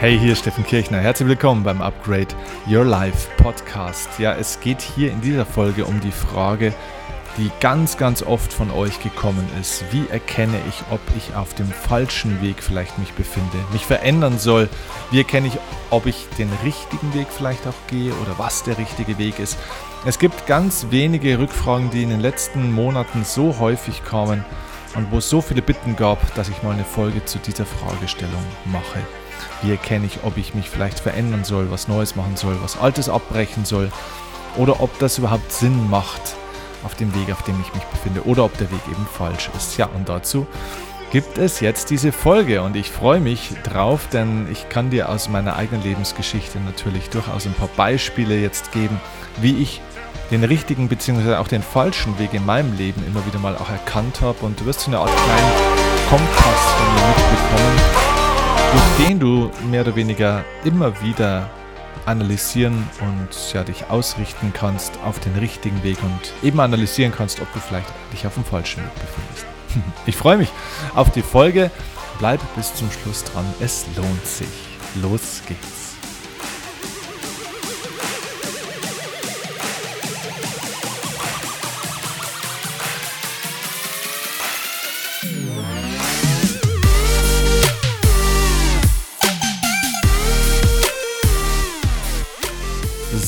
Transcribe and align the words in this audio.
Hey, 0.00 0.16
hier 0.16 0.34
ist 0.34 0.38
Steffen 0.38 0.64
Kirchner. 0.64 0.98
Herzlich 0.98 1.28
willkommen 1.28 1.64
beim 1.64 1.82
Upgrade 1.82 2.28
Your 2.68 2.84
Life 2.84 3.28
Podcast. 3.36 4.08
Ja, 4.20 4.32
es 4.32 4.60
geht 4.60 4.80
hier 4.80 5.10
in 5.10 5.20
dieser 5.20 5.44
Folge 5.44 5.86
um 5.86 6.00
die 6.00 6.12
Frage, 6.12 6.72
die 7.36 7.50
ganz, 7.58 7.96
ganz 7.96 8.22
oft 8.22 8.52
von 8.52 8.70
euch 8.70 9.02
gekommen 9.02 9.44
ist. 9.60 9.82
Wie 9.90 10.06
erkenne 10.08 10.60
ich, 10.68 10.84
ob 10.92 11.00
ich 11.16 11.34
auf 11.34 11.52
dem 11.54 11.66
falschen 11.66 12.40
Weg 12.40 12.62
vielleicht 12.62 12.96
mich 13.00 13.12
befinde, 13.14 13.56
mich 13.72 13.86
verändern 13.86 14.38
soll? 14.38 14.68
Wie 15.10 15.18
erkenne 15.18 15.48
ich, 15.48 15.58
ob 15.90 16.06
ich 16.06 16.28
den 16.38 16.50
richtigen 16.62 17.12
Weg 17.12 17.26
vielleicht 17.36 17.66
auch 17.66 17.88
gehe 17.88 18.12
oder 18.22 18.38
was 18.38 18.62
der 18.62 18.78
richtige 18.78 19.18
Weg 19.18 19.40
ist? 19.40 19.58
Es 20.06 20.20
gibt 20.20 20.46
ganz 20.46 20.86
wenige 20.90 21.40
Rückfragen, 21.40 21.90
die 21.90 22.04
in 22.04 22.10
den 22.10 22.20
letzten 22.20 22.72
Monaten 22.72 23.24
so 23.24 23.58
häufig 23.58 24.04
kamen 24.04 24.44
und 24.94 25.10
wo 25.10 25.18
es 25.18 25.28
so 25.28 25.40
viele 25.40 25.60
Bitten 25.60 25.96
gab, 25.96 26.36
dass 26.36 26.48
ich 26.48 26.62
mal 26.62 26.74
eine 26.74 26.84
Folge 26.84 27.24
zu 27.24 27.40
dieser 27.40 27.66
Fragestellung 27.66 28.44
mache. 28.66 29.00
Wie 29.62 29.70
erkenne 29.70 30.06
ich, 30.06 30.20
ob 30.22 30.36
ich 30.36 30.54
mich 30.54 30.70
vielleicht 30.70 31.00
verändern 31.00 31.44
soll, 31.44 31.70
was 31.70 31.88
Neues 31.88 32.16
machen 32.16 32.36
soll, 32.36 32.56
was 32.62 32.78
Altes 32.78 33.08
abbrechen 33.08 33.64
soll 33.64 33.90
oder 34.56 34.80
ob 34.80 34.96
das 34.98 35.18
überhaupt 35.18 35.52
Sinn 35.52 35.88
macht 35.90 36.36
auf 36.84 36.94
dem 36.94 37.14
Weg, 37.14 37.32
auf 37.32 37.42
dem 37.42 37.60
ich 37.60 37.74
mich 37.74 37.84
befinde 37.84 38.24
oder 38.24 38.44
ob 38.44 38.56
der 38.58 38.70
Weg 38.70 38.80
eben 38.90 39.06
falsch 39.06 39.50
ist. 39.56 39.76
Ja, 39.76 39.86
und 39.86 40.08
dazu 40.08 40.46
gibt 41.10 41.38
es 41.38 41.60
jetzt 41.60 41.90
diese 41.90 42.12
Folge 42.12 42.62
und 42.62 42.76
ich 42.76 42.90
freue 42.90 43.20
mich 43.20 43.52
drauf, 43.64 44.08
denn 44.12 44.46
ich 44.50 44.68
kann 44.68 44.90
dir 44.90 45.08
aus 45.08 45.28
meiner 45.28 45.56
eigenen 45.56 45.82
Lebensgeschichte 45.82 46.60
natürlich 46.60 47.08
durchaus 47.10 47.46
ein 47.46 47.54
paar 47.54 47.70
Beispiele 47.76 48.38
jetzt 48.38 48.72
geben, 48.72 49.00
wie 49.40 49.62
ich 49.62 49.80
den 50.30 50.44
richtigen 50.44 50.88
bzw. 50.88 51.36
auch 51.36 51.48
den 51.48 51.62
falschen 51.62 52.18
Weg 52.18 52.34
in 52.34 52.44
meinem 52.44 52.76
Leben 52.76 53.02
immer 53.06 53.24
wieder 53.26 53.38
mal 53.38 53.56
auch 53.56 53.70
erkannt 53.70 54.20
habe 54.20 54.38
und 54.44 54.60
du 54.60 54.66
wirst 54.66 54.80
so 54.80 54.90
eine 54.90 54.98
Art 54.98 55.10
kleinen 55.10 55.52
Kompass 56.10 56.64
von 56.76 56.94
mir 56.94 57.08
mitbekommen, 57.08 58.17
durch 58.72 59.06
den 59.06 59.18
du 59.18 59.50
mehr 59.70 59.82
oder 59.82 59.96
weniger 59.96 60.44
immer 60.64 61.00
wieder 61.02 61.50
analysieren 62.06 62.88
und 63.00 63.52
ja, 63.52 63.64
dich 63.64 63.90
ausrichten 63.90 64.52
kannst 64.54 64.98
auf 65.04 65.18
den 65.20 65.36
richtigen 65.36 65.82
Weg 65.82 65.98
und 66.02 66.32
eben 66.42 66.60
analysieren 66.60 67.12
kannst, 67.12 67.40
ob 67.40 67.52
du 67.52 67.60
vielleicht 67.60 67.88
dich 68.12 68.26
auf 68.26 68.34
dem 68.34 68.44
falschen 68.44 68.82
Weg 68.82 68.94
befindest. 68.94 69.46
Ich 70.06 70.16
freue 70.16 70.38
mich 70.38 70.48
auf 70.94 71.10
die 71.10 71.22
Folge. 71.22 71.70
Bleib 72.18 72.40
bis 72.56 72.74
zum 72.74 72.90
Schluss 72.90 73.22
dran. 73.24 73.44
Es 73.60 73.86
lohnt 73.96 74.26
sich. 74.26 74.48
Los 75.02 75.42
geht's. 75.46 75.87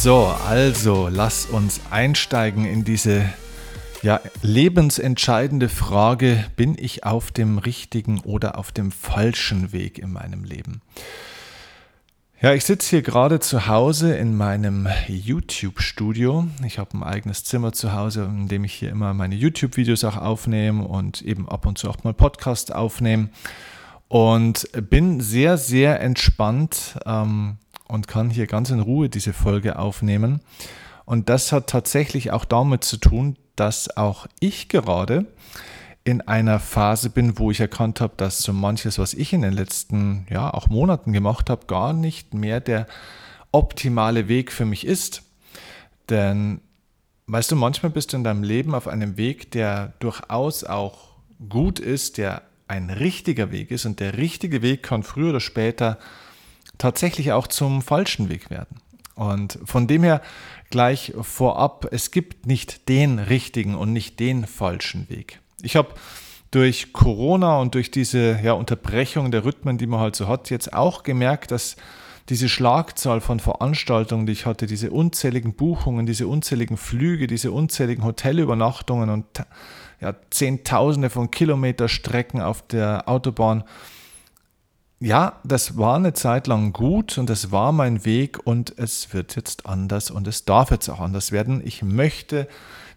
So, 0.02 0.34
also 0.48 1.08
lass 1.12 1.44
uns 1.44 1.82
einsteigen 1.90 2.64
in 2.64 2.84
diese 2.84 3.22
ja, 4.00 4.22
lebensentscheidende 4.40 5.68
Frage, 5.68 6.46
bin 6.56 6.74
ich 6.78 7.04
auf 7.04 7.30
dem 7.30 7.58
richtigen 7.58 8.20
oder 8.20 8.56
auf 8.56 8.72
dem 8.72 8.92
falschen 8.92 9.72
Weg 9.72 9.98
in 9.98 10.10
meinem 10.10 10.44
Leben? 10.44 10.80
Ja, 12.40 12.54
ich 12.54 12.64
sitze 12.64 12.88
hier 12.88 13.02
gerade 13.02 13.40
zu 13.40 13.66
Hause 13.66 14.16
in 14.16 14.38
meinem 14.38 14.88
YouTube-Studio. 15.06 16.48
Ich 16.64 16.78
habe 16.78 16.96
ein 16.96 17.02
eigenes 17.02 17.44
Zimmer 17.44 17.74
zu 17.74 17.92
Hause, 17.92 18.22
in 18.24 18.48
dem 18.48 18.64
ich 18.64 18.72
hier 18.72 18.88
immer 18.88 19.12
meine 19.12 19.34
YouTube-Videos 19.34 20.04
auch 20.04 20.16
aufnehme 20.16 20.82
und 20.82 21.20
eben 21.20 21.46
ab 21.46 21.66
und 21.66 21.76
zu 21.76 21.90
auch 21.90 22.02
mal 22.04 22.14
Podcast 22.14 22.74
aufnehme. 22.74 23.28
Und 24.08 24.66
bin 24.88 25.20
sehr, 25.20 25.58
sehr 25.58 26.00
entspannt. 26.00 26.98
Ähm, 27.04 27.58
und 27.90 28.08
kann 28.08 28.30
hier 28.30 28.46
ganz 28.46 28.70
in 28.70 28.80
Ruhe 28.80 29.08
diese 29.08 29.32
Folge 29.32 29.78
aufnehmen. 29.78 30.40
Und 31.04 31.28
das 31.28 31.52
hat 31.52 31.66
tatsächlich 31.68 32.30
auch 32.30 32.44
damit 32.44 32.84
zu 32.84 32.96
tun, 32.96 33.36
dass 33.56 33.96
auch 33.96 34.26
ich 34.38 34.68
gerade 34.68 35.26
in 36.04 36.20
einer 36.22 36.60
Phase 36.60 37.10
bin, 37.10 37.38
wo 37.38 37.50
ich 37.50 37.60
erkannt 37.60 38.00
habe, 38.00 38.14
dass 38.16 38.42
so 38.42 38.52
manches, 38.52 38.98
was 38.98 39.12
ich 39.12 39.32
in 39.32 39.42
den 39.42 39.52
letzten 39.52 40.26
ja 40.30 40.52
auch 40.52 40.68
Monaten 40.68 41.12
gemacht 41.12 41.50
habe, 41.50 41.66
gar 41.66 41.92
nicht 41.92 42.32
mehr 42.32 42.60
der 42.60 42.86
optimale 43.52 44.28
Weg 44.28 44.52
für 44.52 44.64
mich 44.64 44.86
ist. 44.86 45.22
Denn 46.08 46.60
weißt 47.26 47.50
du, 47.50 47.56
manchmal 47.56 47.90
bist 47.90 48.12
du 48.12 48.16
in 48.16 48.24
deinem 48.24 48.42
Leben 48.42 48.74
auf 48.74 48.88
einem 48.88 49.16
Weg, 49.16 49.50
der 49.50 49.94
durchaus 49.98 50.64
auch 50.64 51.10
gut 51.48 51.78
ist, 51.80 52.18
der 52.18 52.42
ein 52.68 52.88
richtiger 52.88 53.50
Weg 53.50 53.72
ist 53.72 53.84
und 53.84 53.98
der 53.98 54.16
richtige 54.16 54.62
Weg 54.62 54.84
kann 54.84 55.02
früher 55.02 55.30
oder 55.30 55.40
später 55.40 55.98
tatsächlich 56.80 57.32
auch 57.32 57.46
zum 57.46 57.82
falschen 57.82 58.28
Weg 58.28 58.50
werden. 58.50 58.80
Und 59.14 59.58
von 59.64 59.86
dem 59.86 60.02
her 60.02 60.22
gleich 60.70 61.12
vorab, 61.20 61.86
es 61.90 62.10
gibt 62.10 62.46
nicht 62.46 62.88
den 62.88 63.18
richtigen 63.18 63.74
und 63.74 63.92
nicht 63.92 64.18
den 64.18 64.46
falschen 64.46 65.08
Weg. 65.08 65.40
Ich 65.62 65.76
habe 65.76 65.90
durch 66.50 66.92
Corona 66.92 67.58
und 67.58 67.74
durch 67.74 67.90
diese 67.90 68.40
ja, 68.42 68.54
Unterbrechung 68.54 69.30
der 69.30 69.44
Rhythmen, 69.44 69.78
die 69.78 69.86
man 69.86 70.00
halt 70.00 70.16
so 70.16 70.26
hat, 70.26 70.50
jetzt 70.50 70.72
auch 70.72 71.02
gemerkt, 71.02 71.50
dass 71.50 71.76
diese 72.28 72.48
Schlagzahl 72.48 73.20
von 73.20 73.40
Veranstaltungen, 73.40 74.26
die 74.26 74.32
ich 74.32 74.46
hatte, 74.46 74.66
diese 74.66 74.90
unzähligen 74.90 75.54
Buchungen, 75.54 76.06
diese 76.06 76.26
unzähligen 76.28 76.76
Flüge, 76.76 77.26
diese 77.26 77.50
unzähligen 77.52 78.04
Hotelübernachtungen 78.04 79.10
und 79.10 79.26
ja, 80.00 80.14
Zehntausende 80.30 81.10
von 81.10 81.30
Kilometerstrecken 81.30 82.40
auf 82.40 82.62
der 82.62 83.08
Autobahn, 83.08 83.64
ja, 85.00 85.40
das 85.44 85.78
war 85.78 85.96
eine 85.96 86.12
Zeit 86.12 86.46
lang 86.46 86.74
gut 86.74 87.16
und 87.16 87.30
das 87.30 87.50
war 87.50 87.72
mein 87.72 88.04
Weg 88.04 88.46
und 88.46 88.78
es 88.78 89.14
wird 89.14 89.34
jetzt 89.34 89.64
anders 89.64 90.10
und 90.10 90.28
es 90.28 90.44
darf 90.44 90.70
jetzt 90.70 90.90
auch 90.90 91.00
anders 91.00 91.32
werden. 91.32 91.62
Ich 91.64 91.82
möchte 91.82 92.46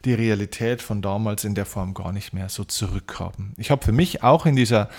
die 0.03 0.13
Realität 0.13 0.81
von 0.81 1.01
damals 1.01 1.45
in 1.45 1.55
der 1.55 1.65
Form 1.65 1.93
gar 1.93 2.11
nicht 2.11 2.33
mehr 2.33 2.49
so 2.49 2.65
zurückhaben. 2.65 3.53
Ich 3.57 3.71
habe 3.71 3.85
für 3.85 3.93
mich 3.93 4.21
auch 4.21 4.45
in 4.45 4.57
dieser 4.57 4.89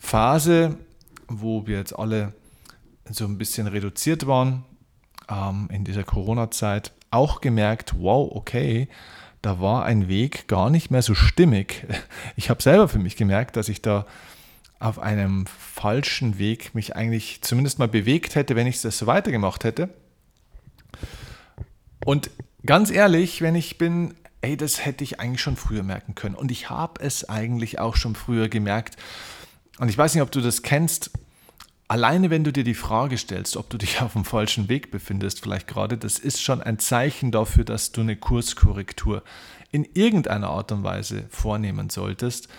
Phase, 0.00 0.76
wo 1.28 1.68
wir 1.68 1.78
jetzt 1.78 1.96
alle 1.96 2.32
so 3.08 3.26
ein 3.26 3.38
bisschen 3.38 3.68
reduziert 3.68 4.26
waren, 4.26 4.64
ähm, 5.28 5.68
in 5.70 5.84
dieser 5.84 6.02
Corona-Zeit, 6.02 6.92
auch 7.12 7.42
gemerkt, 7.42 7.94
wow, 7.98 8.28
okay, 8.34 8.88
da 9.40 9.60
war 9.60 9.84
ein 9.84 10.08
Weg 10.08 10.48
gar 10.48 10.68
nicht 10.68 10.90
mehr 10.90 11.02
so 11.02 11.14
stimmig. 11.14 11.86
Ich 12.36 12.50
habe 12.50 12.60
selber 12.60 12.88
für 12.88 12.98
mich 12.98 13.14
gemerkt, 13.14 13.56
dass 13.56 13.68
ich 13.68 13.82
da 13.82 14.04
auf 14.84 14.98
einem 14.98 15.46
falschen 15.46 16.38
Weg 16.38 16.74
mich 16.74 16.94
eigentlich 16.94 17.40
zumindest 17.40 17.78
mal 17.78 17.88
bewegt 17.88 18.34
hätte, 18.34 18.54
wenn 18.54 18.66
ich 18.66 18.82
das 18.82 18.98
so 18.98 19.06
weitergemacht 19.06 19.64
hätte. 19.64 19.88
Und 22.04 22.30
ganz 22.66 22.90
ehrlich, 22.90 23.40
wenn 23.40 23.54
ich 23.54 23.78
bin, 23.78 24.14
ey, 24.42 24.58
das 24.58 24.84
hätte 24.84 25.02
ich 25.02 25.20
eigentlich 25.20 25.40
schon 25.40 25.56
früher 25.56 25.82
merken 25.82 26.14
können. 26.14 26.34
Und 26.34 26.50
ich 26.50 26.68
habe 26.68 27.02
es 27.02 27.26
eigentlich 27.26 27.78
auch 27.78 27.96
schon 27.96 28.14
früher 28.14 28.50
gemerkt. 28.50 28.96
Und 29.78 29.88
ich 29.88 29.96
weiß 29.96 30.14
nicht, 30.14 30.22
ob 30.22 30.30
du 30.30 30.42
das 30.42 30.60
kennst. 30.60 31.12
Alleine 31.88 32.28
wenn 32.28 32.44
du 32.44 32.52
dir 32.52 32.64
die 32.64 32.74
Frage 32.74 33.16
stellst, 33.16 33.56
ob 33.56 33.70
du 33.70 33.78
dich 33.78 34.00
auf 34.02 34.12
dem 34.12 34.26
falschen 34.26 34.68
Weg 34.68 34.90
befindest, 34.90 35.40
vielleicht 35.40 35.66
gerade, 35.66 35.96
das 35.96 36.18
ist 36.18 36.42
schon 36.42 36.60
ein 36.60 36.78
Zeichen 36.78 37.30
dafür, 37.30 37.64
dass 37.64 37.92
du 37.92 38.02
eine 38.02 38.16
Kurskorrektur 38.16 39.22
in 39.72 39.88
irgendeiner 39.94 40.50
Art 40.50 40.72
und 40.72 40.84
Weise 40.84 41.24
vornehmen 41.30 41.88
solltest 41.88 42.50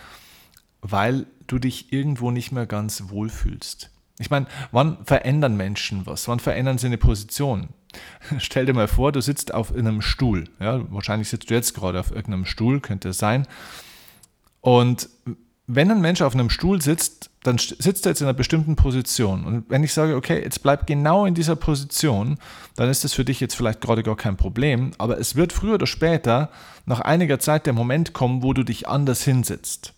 weil 0.91 1.25
du 1.47 1.59
dich 1.59 1.91
irgendwo 1.91 2.31
nicht 2.31 2.51
mehr 2.51 2.65
ganz 2.65 3.09
wohl 3.09 3.29
fühlst. 3.29 3.89
Ich 4.19 4.29
meine, 4.29 4.45
wann 4.71 5.03
verändern 5.05 5.57
Menschen 5.57 6.05
was? 6.05 6.27
Wann 6.27 6.39
verändern 6.39 6.77
sie 6.77 6.87
eine 6.87 6.97
Position? 6.97 7.69
Stell 8.37 8.65
dir 8.65 8.73
mal 8.73 8.87
vor, 8.87 9.11
du 9.11 9.21
sitzt 9.21 9.53
auf 9.53 9.73
einem 9.73 10.01
Stuhl. 10.01 10.45
Ja, 10.59 10.81
wahrscheinlich 10.91 11.29
sitzt 11.29 11.49
du 11.49 11.53
jetzt 11.53 11.73
gerade 11.73 11.99
auf 11.99 12.11
irgendeinem 12.11 12.45
Stuhl, 12.45 12.79
könnte 12.79 13.09
es 13.09 13.17
sein. 13.17 13.47
Und 14.61 15.09
wenn 15.67 15.89
ein 15.89 16.01
Mensch 16.01 16.21
auf 16.21 16.33
einem 16.33 16.49
Stuhl 16.49 16.81
sitzt, 16.81 17.31
dann 17.43 17.57
sitzt 17.57 18.05
er 18.05 18.11
jetzt 18.11 18.21
in 18.21 18.27
einer 18.27 18.33
bestimmten 18.33 18.75
Position. 18.75 19.45
Und 19.45 19.69
wenn 19.69 19.83
ich 19.83 19.93
sage, 19.93 20.15
okay, 20.15 20.41
jetzt 20.41 20.63
bleib 20.63 20.87
genau 20.87 21.25
in 21.25 21.33
dieser 21.33 21.55
Position, 21.55 22.37
dann 22.75 22.89
ist 22.89 23.03
das 23.03 23.13
für 23.13 23.25
dich 23.25 23.39
jetzt 23.39 23.55
vielleicht 23.55 23.81
gerade 23.81 24.03
gar 24.03 24.15
kein 24.15 24.37
Problem. 24.37 24.91
Aber 24.97 25.19
es 25.19 25.35
wird 25.35 25.53
früher 25.53 25.75
oder 25.75 25.87
später 25.87 26.49
nach 26.85 27.01
einiger 27.01 27.39
Zeit 27.39 27.65
der 27.65 27.73
Moment 27.73 28.13
kommen, 28.13 28.43
wo 28.43 28.53
du 28.53 28.63
dich 28.63 28.87
anders 28.87 29.23
hinsetzt. 29.23 29.93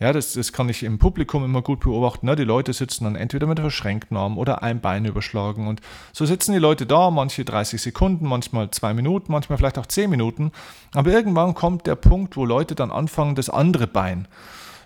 Ja, 0.00 0.12
das, 0.12 0.32
das 0.32 0.52
kann 0.52 0.68
ich 0.68 0.82
im 0.82 0.98
Publikum 0.98 1.44
immer 1.44 1.62
gut 1.62 1.80
beobachten. 1.80 2.26
Ne? 2.26 2.36
Die 2.36 2.44
Leute 2.44 2.72
sitzen 2.72 3.04
dann 3.04 3.16
entweder 3.16 3.46
mit 3.46 3.60
verschränkten 3.60 4.16
Armen 4.16 4.36
oder 4.36 4.62
ein 4.62 4.80
Bein 4.80 5.04
überschlagen. 5.04 5.68
Und 5.68 5.80
so 6.12 6.26
sitzen 6.26 6.52
die 6.52 6.58
Leute 6.58 6.86
da, 6.86 7.10
manche 7.10 7.44
30 7.44 7.80
Sekunden, 7.80 8.26
manchmal 8.26 8.70
zwei 8.70 8.92
Minuten, 8.94 9.30
manchmal 9.30 9.58
vielleicht 9.58 9.78
auch 9.78 9.86
zehn 9.86 10.10
Minuten. 10.10 10.52
Aber 10.92 11.10
irgendwann 11.10 11.54
kommt 11.54 11.86
der 11.86 11.94
Punkt, 11.94 12.36
wo 12.36 12.44
Leute 12.44 12.74
dann 12.74 12.90
anfangen, 12.90 13.34
das 13.34 13.50
andere 13.50 13.86
Bein 13.86 14.26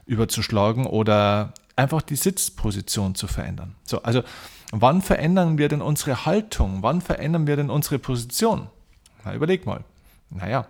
überzuschlagen 0.06 0.86
oder 0.86 1.52
einfach 1.76 2.02
die 2.02 2.16
Sitzposition 2.16 3.14
zu 3.14 3.26
verändern. 3.26 3.76
So, 3.84 4.02
also 4.02 4.22
wann 4.72 5.00
verändern 5.00 5.58
wir 5.58 5.68
denn 5.68 5.80
unsere 5.80 6.26
Haltung? 6.26 6.82
Wann 6.82 7.00
verändern 7.00 7.46
wir 7.46 7.56
denn 7.56 7.70
unsere 7.70 7.98
Position? 7.98 8.68
Na, 9.24 9.34
überleg 9.34 9.64
mal. 9.64 9.84
Naja, 10.30 10.66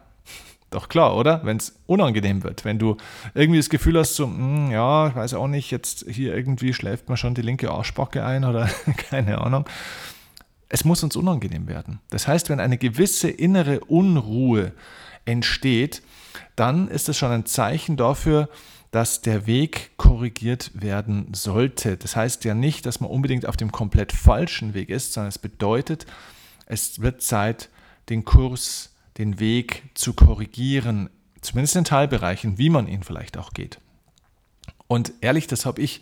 Doch 0.70 0.88
klar, 0.88 1.16
oder? 1.16 1.40
Wenn 1.44 1.56
es 1.56 1.80
unangenehm 1.86 2.42
wird, 2.42 2.64
wenn 2.64 2.78
du 2.78 2.96
irgendwie 3.34 3.58
das 3.58 3.70
Gefühl 3.70 3.98
hast, 3.98 4.16
so, 4.16 4.26
hm, 4.26 4.70
ja, 4.70 5.08
ich 5.08 5.14
weiß 5.14 5.34
auch 5.34 5.46
nicht, 5.46 5.70
jetzt 5.70 6.04
hier 6.08 6.34
irgendwie 6.34 6.74
schläft 6.74 7.08
man 7.08 7.16
schon 7.16 7.34
die 7.34 7.42
linke 7.42 7.70
Arschbacke 7.70 8.24
ein 8.24 8.44
oder 8.44 8.68
keine 8.96 9.40
Ahnung. 9.40 9.64
Es 10.68 10.84
muss 10.84 11.02
uns 11.02 11.16
unangenehm 11.16 11.66
werden. 11.66 12.00
Das 12.10 12.28
heißt, 12.28 12.50
wenn 12.50 12.60
eine 12.60 12.76
gewisse 12.76 13.30
innere 13.30 13.80
Unruhe 13.80 14.72
entsteht, 15.24 16.02
dann 16.56 16.88
ist 16.88 17.08
es 17.08 17.16
schon 17.16 17.30
ein 17.30 17.46
Zeichen 17.46 17.96
dafür, 17.96 18.50
dass 18.90 19.20
der 19.22 19.46
Weg 19.46 19.90
korrigiert 19.96 20.70
werden 20.74 21.32
sollte. 21.34 21.96
Das 21.96 22.16
heißt 22.16 22.44
ja 22.44 22.54
nicht, 22.54 22.86
dass 22.86 23.00
man 23.00 23.10
unbedingt 23.10 23.46
auf 23.46 23.56
dem 23.56 23.72
komplett 23.72 24.12
falschen 24.12 24.74
Weg 24.74 24.88
ist, 24.90 25.12
sondern 25.12 25.28
es 25.28 25.38
bedeutet, 25.38 26.06
es 26.66 27.00
wird 27.00 27.22
Zeit, 27.22 27.68
den 28.08 28.24
Kurs, 28.24 28.94
den 29.18 29.40
Weg 29.40 29.82
zu 29.94 30.14
korrigieren, 30.14 31.10
zumindest 31.40 31.76
in 31.76 31.84
Teilbereichen, 31.84 32.58
wie 32.58 32.70
man 32.70 32.86
ihn 32.88 33.02
vielleicht 33.02 33.36
auch 33.36 33.52
geht. 33.52 33.78
Und 34.86 35.12
ehrlich, 35.20 35.46
das 35.46 35.66
habe 35.66 35.82
ich 35.82 36.00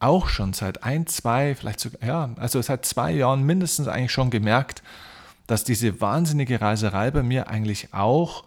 auch 0.00 0.28
schon 0.28 0.52
seit 0.52 0.82
ein, 0.82 1.06
zwei, 1.06 1.54
vielleicht 1.54 1.80
sogar, 1.80 2.06
ja, 2.06 2.30
also 2.36 2.60
seit 2.60 2.84
zwei 2.84 3.12
Jahren 3.12 3.44
mindestens 3.44 3.88
eigentlich 3.88 4.12
schon 4.12 4.30
gemerkt, 4.30 4.82
dass 5.46 5.64
diese 5.64 6.00
wahnsinnige 6.00 6.60
Reiserei 6.60 7.10
bei 7.10 7.22
mir 7.22 7.48
eigentlich 7.48 7.92
auch 7.92 8.44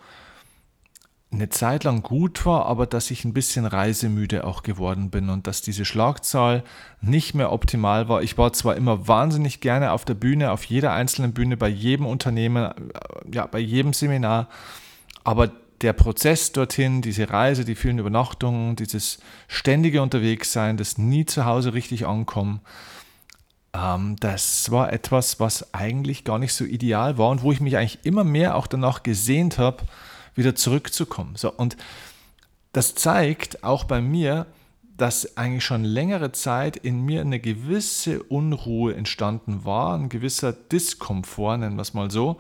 eine 1.32 1.50
Zeit 1.50 1.84
lang 1.84 2.04
gut 2.04 2.46
war, 2.46 2.66
aber 2.68 2.86
dass 2.86 3.12
ich 3.12 3.26
ein 3.26 3.34
bisschen 3.34 3.66
reisemüde 3.66 4.46
auch 4.46 4.64
geworden 4.64 5.10
bin 5.10 5.30
und 5.30 5.46
dass 5.46 5.62
diese 5.62 5.84
Schlagzahl 5.84 6.64
nicht 7.02 7.36
mehr 7.36 7.52
optimal 7.52 8.08
war. 8.08 8.24
Ich 8.24 8.38
war 8.38 8.54
zwar 8.54 8.78
immer 8.78 9.08
wahnsinnig 9.08 9.60
gerne 9.60 9.92
auf 9.92 10.06
der 10.06 10.14
Bühne, 10.14 10.52
auf 10.52 10.64
jeder 10.64 10.94
einzelnen 10.94 11.34
Bühne, 11.34 11.58
bei 11.58 11.68
jedem 11.68 12.06
Unternehmen, 12.06 12.64
äh, 12.64 12.72
ja, 13.34 13.46
bei 13.46 13.60
jedem 13.60 13.92
Seminar, 13.92 14.48
aber 15.26 15.52
der 15.82 15.94
Prozess 15.94 16.54
dorthin, 16.54 17.02
diese 17.02 17.30
Reise, 17.30 17.66
die 17.66 17.76
vielen 17.76 18.00
Übernachtungen, 18.00 18.76
dieses 18.78 19.20
ständige 19.48 20.02
Unterwegssein, 20.02 20.78
das 20.78 20.98
nie 20.98 21.26
zu 21.26 21.46
Hause 21.46 21.74
richtig 21.74 22.08
ankommen, 22.08 22.62
ähm, 23.74 24.16
das 24.20 24.72
war 24.72 24.92
etwas, 24.92 25.40
was 25.40 25.74
eigentlich 25.74 26.24
gar 26.24 26.40
nicht 26.40 26.54
so 26.54 26.64
ideal 26.64 27.18
war 27.18 27.30
und 27.30 27.44
wo 27.44 27.52
ich 27.52 27.60
mich 27.60 27.78
eigentlich 27.78 28.00
immer 28.04 28.24
mehr 28.24 28.56
auch 28.56 28.68
danach 28.68 29.04
gesehnt 29.04 29.58
habe, 29.58 29.84
wieder 30.38 30.56
zurückzukommen. 30.56 31.36
So, 31.36 31.52
und 31.52 31.78
das 32.74 32.96
zeigt 32.96 33.64
auch 33.64 33.84
bei 33.84 34.02
mir, 34.02 34.46
dass 34.98 35.38
eigentlich 35.38 35.64
schon 35.64 35.84
längere 35.84 36.32
Zeit 36.32 36.76
in 36.76 37.02
mir 37.06 37.22
eine 37.22 37.40
gewisse 37.40 38.24
Unruhe 38.24 38.96
entstanden 38.96 39.64
war, 39.64 39.98
ein 39.98 40.10
gewisser 40.10 40.54
Diskomfort, 40.54 41.60
nennen 41.60 41.76
wir 41.76 41.84
es 41.84 41.94
mal 41.94 42.10
so. 42.10 42.38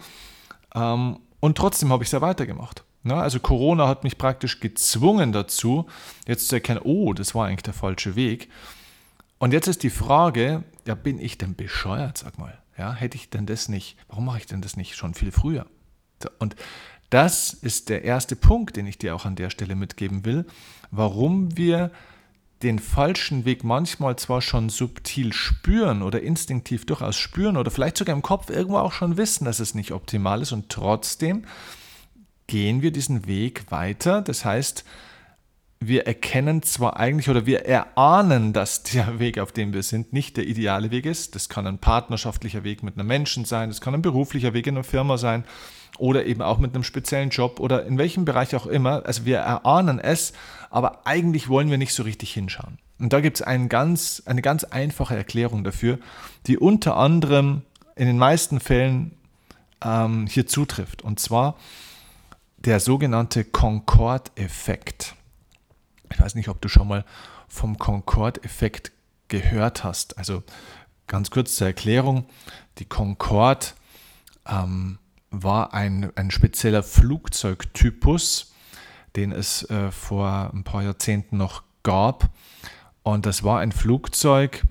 Ähm, 0.74 1.20
und 1.40 1.58
trotzdem 1.58 1.92
habe 1.92 2.04
ich 2.04 2.08
es 2.08 2.14
ja 2.14 2.22
weitergemacht. 2.22 2.84
Also 3.04 3.40
Corona 3.40 3.88
hat 3.88 4.04
mich 4.04 4.18
praktisch 4.18 4.60
gezwungen 4.60 5.32
dazu, 5.32 5.86
jetzt 6.28 6.50
zu 6.50 6.56
erkennen, 6.56 6.82
oh, 6.84 7.14
das 7.14 7.36
war 7.36 7.48
eigentlich 7.48 7.64
der 7.64 7.74
falsche 7.74 8.16
Weg. 8.16 8.50
Und 9.38 9.54
jetzt 9.54 9.68
ist 9.68 9.84
die 9.84 9.90
Frage, 9.90 10.64
ja, 10.86 10.96
bin 10.96 11.20
ich 11.20 11.38
denn 11.38 11.56
bescheuert, 11.56 12.18
sag 12.18 12.38
mal? 12.38 12.58
Ja, 12.78 12.94
hätte 12.94 13.16
ich 13.16 13.30
denn 13.30 13.46
das 13.46 13.70
nicht, 13.70 13.98
warum 14.08 14.26
mache 14.26 14.40
ich 14.40 14.46
denn 14.46 14.62
das 14.62 14.76
nicht 14.78 14.96
schon 14.96 15.14
viel 15.14 15.32
früher? 15.32 15.68
Und 16.40 16.56
das 17.09 17.54
ist 17.54 17.89
der 17.89 18.04
erste 18.04 18.36
Punkt, 18.36 18.75
den 18.75 18.86
ich 18.86 18.98
dir 18.98 19.15
auch 19.15 19.25
an 19.25 19.36
der 19.36 19.50
Stelle 19.50 19.75
mitgeben 19.75 20.25
will, 20.25 20.45
warum 20.92 21.57
wir 21.57 21.92
den 22.63 22.80
falschen 22.80 23.45
Weg 23.45 23.63
manchmal 23.63 24.15
zwar 24.15 24.42
schon 24.42 24.69
subtil 24.69 25.31
spüren 25.31 26.01
oder 26.01 26.21
instinktiv 26.21 26.86
durchaus 26.86 27.15
spüren 27.15 27.56
oder 27.56 27.69
vielleicht 27.69 27.98
sogar 27.98 28.15
im 28.15 28.24
Kopf 28.24 28.50
irgendwo 28.50 28.80
auch 28.80 28.92
schon 28.92 29.15
wissen, 29.15 29.45
dass 29.45 29.59
es 29.59 29.75
nicht 29.75 29.92
optimal 29.92 30.42
ist 30.42 30.51
und 30.51 30.69
trotzdem 30.69 31.45
gehen 32.48 32.81
wir 32.81 32.92
diesen 32.92 33.27
Weg 33.27 33.69
weiter. 33.69 34.21
Das 34.21 34.44
heißt, 34.44 34.86
wir 35.80 36.07
erkennen 36.07 36.63
zwar 36.63 36.98
eigentlich 36.98 37.30
oder 37.30 37.45
wir 37.45 37.65
erahnen, 37.65 38.53
dass 38.53 38.81
der 38.83 39.19
Weg, 39.19 39.38
auf 39.38 39.51
dem 39.51 39.71
wir 39.74 39.83
sind, 39.83 40.12
nicht 40.12 40.36
der 40.36 40.48
ideale 40.48 40.89
Weg 40.89 41.06
ist. 41.06 41.36
Das 41.36 41.50
kann 41.50 41.68
ein 41.68 41.77
partnerschaftlicher 41.77 42.63
Weg 42.63 42.81
mit 42.81 42.98
einem 42.98 43.07
Menschen 43.07 43.45
sein, 43.45 43.69
das 43.69 43.81
kann 43.81 43.94
ein 43.94 44.01
beruflicher 44.01 44.53
Weg 44.53 44.65
in 44.65 44.75
einer 44.75 44.83
Firma 44.83 45.18
sein 45.18 45.44
oder 45.98 46.26
eben 46.26 46.42
auch 46.42 46.60
mit 46.60 46.74
einem 46.74 46.84
speziellen 46.84 47.30
Job 47.30 47.60
oder 47.60 47.86
in 47.86 47.98
welchem 47.98 48.26
Bereich 48.26 48.56
auch 48.56 48.66
immer. 48.66 49.06
Also 49.06 49.26
wir 49.26 49.38
erahnen 49.38 50.00
es, 50.00 50.34
aber 50.70 51.06
eigentlich 51.06 51.50
wollen 51.50 51.70
wir 51.70 51.78
nicht 51.78 51.94
so 51.94 52.04
richtig 52.04 52.34
hinschauen. 52.34 52.78
Und 53.00 53.14
da 53.14 53.22
gibt 53.22 53.38
es 53.38 53.42
ein 53.44 53.70
ganz, 53.70 54.24
eine 54.26 54.42
ganz 54.42 54.64
einfache 54.64 55.16
Erklärung 55.16 55.64
dafür, 55.64 56.00
die 56.48 56.58
unter 56.58 56.98
anderem 56.98 57.62
in 57.96 58.08
den 58.08 58.18
meisten 58.18 58.60
Fällen 58.60 59.12
ähm, 59.84 60.28
hier 60.28 60.48
zutrifft. 60.48 61.02
Und 61.04 61.20
zwar 61.20 61.56
der 62.58 62.80
sogenannte 62.80 63.44
Concorde-Effekt. 63.44 65.16
Ich 66.12 66.20
weiß 66.20 66.36
nicht, 66.36 66.50
ob 66.50 66.62
du 66.62 66.70
schon 66.70 66.88
mal 66.88 67.06
vom 67.48 67.78
Concorde-Effekt 67.78 68.92
gehört 69.28 69.84
hast. 69.84 70.18
Also 70.18 70.44
ganz 71.06 71.30
kurz 71.32 71.56
zur 71.56 71.68
Erklärung. 71.68 72.26
Die 72.80 72.86
Concorde 72.86 73.68
ähm, 74.48 74.98
war 75.31 75.74
ein, 75.74 76.12
ein 76.15 76.31
spezieller 76.31 76.83
Flugzeugtypus, 76.83 78.53
den 79.15 79.31
es 79.31 79.69
äh, 79.69 79.91
vor 79.91 80.51
ein 80.53 80.63
paar 80.63 80.83
Jahrzehnten 80.83 81.38
noch 81.38 81.63
gab. 81.83 82.29
Und 83.03 83.25
das 83.25 83.44
war 83.44 83.59
ein 83.59 83.71
Flugzeug, 83.71 84.63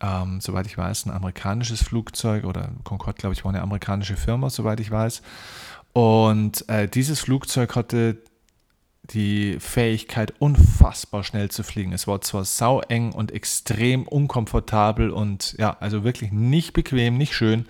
ähm, 0.00 0.40
soweit 0.40 0.66
ich 0.66 0.76
weiß, 0.76 1.06
ein 1.06 1.10
amerikanisches 1.10 1.82
Flugzeug 1.82 2.44
oder 2.44 2.70
Concorde, 2.84 3.18
glaube 3.18 3.34
ich, 3.34 3.44
war 3.44 3.50
eine 3.50 3.62
amerikanische 3.62 4.16
Firma, 4.16 4.50
soweit 4.50 4.80
ich 4.80 4.90
weiß. 4.90 5.22
Und 5.92 6.68
äh, 6.68 6.88
dieses 6.88 7.20
Flugzeug 7.20 7.74
hatte 7.74 8.18
die 9.04 9.58
Fähigkeit, 9.58 10.34
unfassbar 10.38 11.24
schnell 11.24 11.50
zu 11.50 11.62
fliegen. 11.62 11.92
Es 11.92 12.06
war 12.06 12.20
zwar 12.20 12.44
saueng 12.44 13.12
und 13.12 13.32
extrem 13.32 14.06
unkomfortabel 14.06 15.10
und 15.10 15.54
ja, 15.58 15.76
also 15.80 16.04
wirklich 16.04 16.30
nicht 16.32 16.74
bequem, 16.74 17.18
nicht 17.18 17.34
schön 17.34 17.66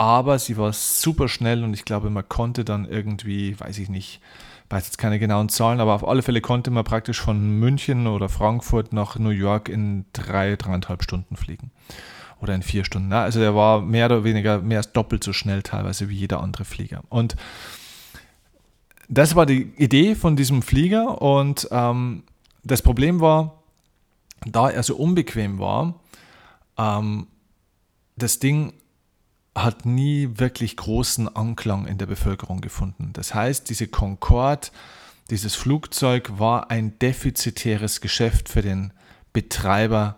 aber 0.00 0.38
sie 0.38 0.56
war 0.56 0.72
super 0.72 1.28
schnell 1.28 1.62
und 1.62 1.74
ich 1.74 1.84
glaube, 1.84 2.08
man 2.08 2.26
konnte 2.26 2.64
dann 2.64 2.86
irgendwie, 2.86 3.60
weiß 3.60 3.76
ich 3.76 3.90
nicht, 3.90 4.22
weiß 4.70 4.86
jetzt 4.86 4.96
keine 4.96 5.18
genauen 5.18 5.50
Zahlen, 5.50 5.78
aber 5.78 5.92
auf 5.92 6.08
alle 6.08 6.22
Fälle 6.22 6.40
konnte 6.40 6.70
man 6.70 6.84
praktisch 6.84 7.20
von 7.20 7.58
München 7.58 8.06
oder 8.06 8.30
Frankfurt 8.30 8.94
nach 8.94 9.18
New 9.18 9.28
York 9.28 9.68
in 9.68 10.06
drei, 10.14 10.56
dreieinhalb 10.56 11.02
Stunden 11.02 11.36
fliegen. 11.36 11.70
Oder 12.40 12.54
in 12.54 12.62
vier 12.62 12.86
Stunden. 12.86 13.12
Also 13.12 13.40
der 13.40 13.54
war 13.54 13.82
mehr 13.82 14.06
oder 14.06 14.24
weniger 14.24 14.62
mehr 14.62 14.78
als 14.78 14.90
doppelt 14.92 15.22
so 15.22 15.34
schnell 15.34 15.62
teilweise 15.62 16.08
wie 16.08 16.16
jeder 16.16 16.40
andere 16.42 16.64
Flieger. 16.64 17.02
Und 17.10 17.36
das 19.10 19.34
war 19.36 19.44
die 19.44 19.70
Idee 19.76 20.14
von 20.14 20.34
diesem 20.34 20.62
Flieger 20.62 21.20
und 21.20 21.68
ähm, 21.72 22.22
das 22.64 22.80
Problem 22.80 23.20
war, 23.20 23.62
da 24.46 24.70
er 24.70 24.82
so 24.82 24.96
unbequem 24.96 25.58
war, 25.58 26.00
ähm, 26.78 27.26
das 28.16 28.38
Ding 28.38 28.72
hat 29.54 29.84
nie 29.84 30.30
wirklich 30.34 30.76
großen 30.76 31.34
Anklang 31.34 31.86
in 31.86 31.98
der 31.98 32.06
Bevölkerung 32.06 32.60
gefunden. 32.60 33.10
Das 33.12 33.34
heißt, 33.34 33.68
diese 33.68 33.88
Concorde, 33.88 34.68
dieses 35.30 35.54
Flugzeug 35.54 36.38
war 36.38 36.70
ein 36.70 36.98
defizitäres 36.98 38.00
Geschäft 38.00 38.48
für 38.48 38.62
den 38.62 38.92
Betreiber, 39.32 40.16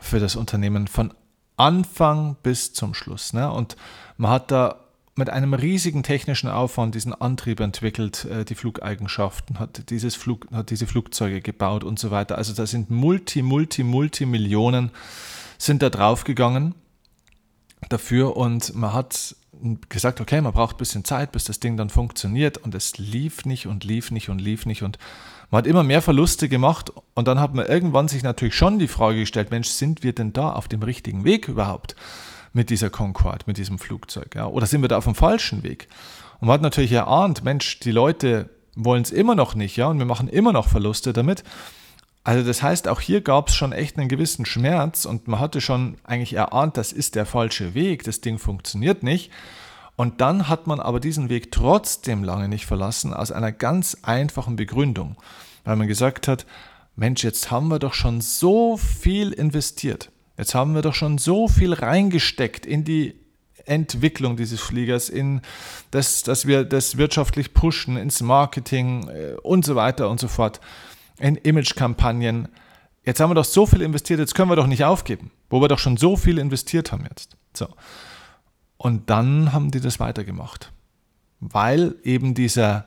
für 0.00 0.20
das 0.20 0.36
Unternehmen 0.36 0.86
von 0.86 1.12
Anfang 1.56 2.36
bis 2.42 2.72
zum 2.72 2.94
Schluss. 2.94 3.32
Ne? 3.32 3.50
Und 3.50 3.76
man 4.16 4.30
hat 4.30 4.50
da 4.50 4.84
mit 5.16 5.28
einem 5.28 5.52
riesigen 5.52 6.04
technischen 6.04 6.48
Aufwand 6.48 6.94
diesen 6.94 7.12
Antrieb 7.12 7.58
entwickelt, 7.58 8.24
äh, 8.26 8.44
die 8.44 8.54
Flugeigenschaften, 8.54 9.58
hat, 9.58 9.90
dieses 9.90 10.14
Flug, 10.14 10.46
hat 10.52 10.70
diese 10.70 10.86
Flugzeuge 10.86 11.40
gebaut 11.40 11.82
und 11.82 11.98
so 11.98 12.12
weiter. 12.12 12.38
Also 12.38 12.52
da 12.52 12.66
sind 12.66 12.90
Multi, 12.90 13.42
Multi, 13.42 13.82
Multi 13.82 14.26
Millionen 14.26 14.92
sind 15.58 15.82
da 15.82 15.90
draufgegangen 15.90 16.76
dafür 17.88 18.36
und 18.36 18.74
man 18.74 18.92
hat 18.92 19.36
gesagt, 19.88 20.20
okay, 20.20 20.40
man 20.40 20.52
braucht 20.52 20.76
ein 20.76 20.78
bisschen 20.78 21.04
Zeit, 21.04 21.32
bis 21.32 21.44
das 21.44 21.60
Ding 21.60 21.76
dann 21.76 21.90
funktioniert 21.90 22.58
und 22.58 22.74
es 22.74 22.98
lief 22.98 23.44
nicht 23.44 23.66
und 23.66 23.84
lief 23.84 24.10
nicht 24.10 24.28
und 24.28 24.40
lief 24.40 24.66
nicht 24.66 24.82
und 24.82 24.98
man 25.50 25.60
hat 25.60 25.66
immer 25.66 25.82
mehr 25.82 26.02
Verluste 26.02 26.48
gemacht 26.48 26.92
und 27.14 27.26
dann 27.26 27.40
hat 27.40 27.54
man 27.54 27.66
irgendwann 27.66 28.08
sich 28.08 28.22
natürlich 28.22 28.54
schon 28.54 28.78
die 28.78 28.88
Frage 28.88 29.20
gestellt, 29.20 29.50
Mensch, 29.50 29.68
sind 29.68 30.02
wir 30.02 30.14
denn 30.14 30.32
da 30.32 30.52
auf 30.52 30.68
dem 30.68 30.82
richtigen 30.82 31.24
Weg 31.24 31.48
überhaupt 31.48 31.96
mit 32.52 32.70
dieser 32.70 32.90
Concorde, 32.90 33.44
mit 33.46 33.56
diesem 33.56 33.78
Flugzeug, 33.78 34.34
ja? 34.34 34.46
oder 34.46 34.66
sind 34.66 34.82
wir 34.82 34.88
da 34.88 34.98
auf 34.98 35.04
dem 35.04 35.14
falschen 35.14 35.62
Weg? 35.62 35.88
Und 36.40 36.48
man 36.48 36.54
hat 36.54 36.62
natürlich 36.62 36.92
erahnt, 36.92 37.42
Mensch, 37.42 37.80
die 37.80 37.90
Leute 37.90 38.50
wollen 38.76 39.02
es 39.02 39.10
immer 39.10 39.34
noch 39.34 39.54
nicht, 39.54 39.76
ja, 39.76 39.88
und 39.88 39.98
wir 39.98 40.06
machen 40.06 40.28
immer 40.28 40.52
noch 40.52 40.68
Verluste 40.68 41.12
damit. 41.12 41.42
Also 42.24 42.46
das 42.46 42.62
heißt, 42.62 42.88
auch 42.88 43.00
hier 43.00 43.22
gab 43.22 43.48
es 43.48 43.54
schon 43.54 43.72
echt 43.72 43.96
einen 43.96 44.08
gewissen 44.08 44.44
Schmerz 44.44 45.04
und 45.04 45.28
man 45.28 45.40
hatte 45.40 45.60
schon 45.60 45.96
eigentlich 46.04 46.34
erahnt, 46.34 46.76
das 46.76 46.92
ist 46.92 47.14
der 47.14 47.26
falsche 47.26 47.74
Weg, 47.74 48.04
das 48.04 48.20
Ding 48.20 48.38
funktioniert 48.38 49.02
nicht. 49.02 49.30
Und 49.96 50.20
dann 50.20 50.48
hat 50.48 50.66
man 50.66 50.78
aber 50.78 51.00
diesen 51.00 51.28
Weg 51.28 51.50
trotzdem 51.50 52.22
lange 52.22 52.48
nicht 52.48 52.66
verlassen, 52.66 53.12
aus 53.12 53.32
einer 53.32 53.50
ganz 53.50 53.96
einfachen 54.02 54.54
Begründung, 54.54 55.16
weil 55.64 55.76
man 55.76 55.88
gesagt 55.88 56.28
hat, 56.28 56.46
Mensch, 56.94 57.24
jetzt 57.24 57.50
haben 57.50 57.68
wir 57.68 57.78
doch 57.78 57.94
schon 57.94 58.20
so 58.20 58.76
viel 58.76 59.32
investiert, 59.32 60.10
jetzt 60.36 60.54
haben 60.54 60.74
wir 60.74 60.82
doch 60.82 60.94
schon 60.94 61.18
so 61.18 61.48
viel 61.48 61.72
reingesteckt 61.72 62.66
in 62.66 62.84
die 62.84 63.14
Entwicklung 63.64 64.36
dieses 64.36 64.60
Fliegers, 64.60 65.08
in 65.08 65.40
das, 65.90 66.22
dass 66.22 66.46
wir 66.46 66.64
das 66.64 66.96
wirtschaftlich 66.96 67.54
pushen, 67.54 67.96
ins 67.96 68.20
Marketing 68.20 69.08
äh, 69.08 69.34
und 69.42 69.64
so 69.64 69.76
weiter 69.76 70.10
und 70.10 70.20
so 70.20 70.28
fort, 70.28 70.60
in 71.18 71.36
Imagekampagnen. 71.36 72.48
Jetzt 73.04 73.20
haben 73.20 73.30
wir 73.30 73.34
doch 73.34 73.44
so 73.44 73.66
viel 73.66 73.82
investiert, 73.82 74.20
jetzt 74.20 74.34
können 74.34 74.50
wir 74.50 74.56
doch 74.56 74.66
nicht 74.66 74.84
aufgeben, 74.84 75.30
wo 75.50 75.60
wir 75.60 75.68
doch 75.68 75.78
schon 75.78 75.96
so 75.96 76.16
viel 76.16 76.38
investiert 76.38 76.92
haben 76.92 77.06
jetzt. 77.08 77.36
So. 77.54 77.68
Und 78.76 79.10
dann 79.10 79.52
haben 79.52 79.70
die 79.70 79.80
das 79.80 79.98
weitergemacht, 79.98 80.72
weil 81.40 81.96
eben 82.04 82.34
dieser 82.34 82.86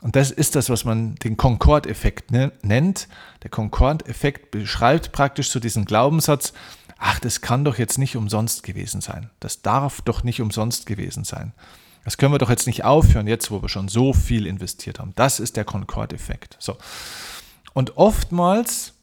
und 0.00 0.14
das 0.14 0.30
ist 0.30 0.54
das, 0.54 0.70
was 0.70 0.84
man 0.84 1.16
den 1.16 1.36
Concorde-Effekt 1.36 2.30
ne, 2.30 2.52
nennt. 2.62 3.08
Der 3.42 3.50
Concorde-Effekt 3.50 4.50
beschreibt 4.52 5.10
praktisch 5.10 5.50
so 5.50 5.58
diesen 5.58 5.86
Glaubenssatz, 5.86 6.52
ach, 6.98 7.18
das 7.18 7.40
kann 7.40 7.64
doch 7.64 7.78
jetzt 7.78 7.98
nicht 7.98 8.16
umsonst 8.16 8.62
gewesen 8.62 9.00
sein. 9.00 9.30
Das 9.40 9.62
darf 9.62 10.00
doch 10.02 10.22
nicht 10.22 10.40
umsonst 10.40 10.86
gewesen 10.86 11.24
sein. 11.24 11.52
Das 12.04 12.16
können 12.16 12.32
wir 12.32 12.38
doch 12.38 12.50
jetzt 12.50 12.66
nicht 12.66 12.84
aufhören, 12.84 13.26
jetzt 13.26 13.50
wo 13.50 13.60
wir 13.60 13.68
schon 13.68 13.88
so 13.88 14.12
viel 14.12 14.46
investiert 14.46 15.00
haben. 15.00 15.12
Das 15.16 15.40
ist 15.40 15.56
der 15.56 15.64
Concorde-Effekt. 15.64 16.56
So. 16.60 16.76
Und 17.78 17.96
oftmals 17.96 18.94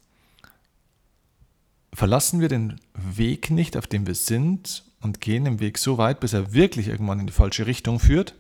verlassen 1.94 2.42
wir 2.42 2.50
den 2.50 2.82
Weg 2.94 3.50
nicht, 3.50 3.78
auf 3.78 3.88
dem 3.88 4.06
wir 4.06 4.16
sind 4.16 4.84
und 5.00 5.22
gehen 5.22 5.46
den 5.46 5.62
Weg 5.62 5.78
so 5.78 5.98
weit, 5.98 6.20
bis 6.20 6.34
er 6.34 6.52
wirklich 6.52 6.90
irgendwann 6.90 7.22
in 7.22 7.26
die 7.26 7.32
falsche 7.32 7.68
Richtung 7.68 8.02
führt, 8.02 8.36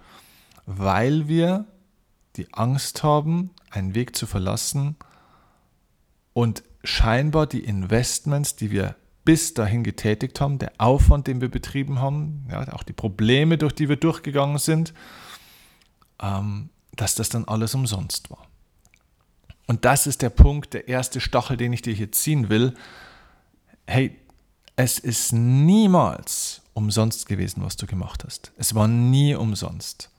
weil 0.65 1.29
wir 1.29 1.63
die 2.35 2.53
Angst 2.53 3.01
haben, 3.01 3.51
einen 3.69 3.95
Weg 3.95 4.13
zu 4.13 4.27
verlassen 4.27 4.97
und 6.33 6.63
scheinbar 6.83 7.47
die 7.47 7.63
Investments, 7.63 8.57
die 8.57 8.71
wir 8.71 8.97
bis 9.23 9.53
dahin 9.53 9.85
getätigt 9.85 10.41
haben, 10.41 10.59
der 10.59 10.73
Aufwand, 10.79 11.27
den 11.27 11.39
wir 11.39 11.49
betrieben 11.49 11.99
haben, 11.99 12.45
ja, 12.51 12.73
auch 12.73 12.83
die 12.83 12.91
Probleme, 12.91 13.57
durch 13.57 13.71
die 13.71 13.87
wir 13.87 13.95
durchgegangen 13.95 14.57
sind, 14.57 14.93
ähm, 16.21 16.71
dass 16.93 17.15
das 17.15 17.29
dann 17.29 17.45
alles 17.45 17.73
umsonst 17.73 18.29
war. 18.31 18.49
Und 19.67 19.85
das 19.85 20.07
ist 20.07 20.21
der 20.21 20.29
Punkt, 20.29 20.73
der 20.73 20.87
erste 20.87 21.19
Stachel, 21.19 21.57
den 21.57 21.73
ich 21.73 21.81
dir 21.81 21.93
hier 21.93 22.11
ziehen 22.11 22.49
will. 22.49 22.73
Hey, 23.87 24.15
es 24.75 24.99
ist 24.99 25.33
niemals 25.33 26.61
umsonst 26.73 27.27
gewesen, 27.27 27.63
was 27.63 27.77
du 27.77 27.85
gemacht 27.87 28.23
hast. 28.25 28.51
Es 28.57 28.75
war 28.75 28.87
nie 28.87 29.35
umsonst. 29.35 30.09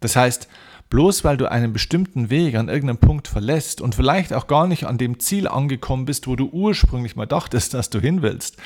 Das 0.00 0.16
heißt, 0.16 0.48
Bloß 0.94 1.24
weil 1.24 1.36
du 1.36 1.50
einen 1.50 1.72
bestimmten 1.72 2.30
Weg 2.30 2.54
an 2.54 2.68
irgendeinem 2.68 2.98
Punkt 2.98 3.26
verlässt 3.26 3.80
und 3.80 3.94
vielleicht 3.94 4.32
auch 4.32 4.46
gar 4.46 4.68
nicht 4.68 4.86
an 4.86 4.98
dem 4.98 5.18
Ziel 5.18 5.48
angekommen 5.48 6.04
bist, 6.04 6.26
wo 6.26 6.36
du 6.36 6.48
ursprünglich 6.50 7.16
mal 7.16 7.26
dachtest, 7.26 7.74
dass 7.74 7.90
du 7.90 8.00
hin 8.00 8.22
willst, 8.22 8.58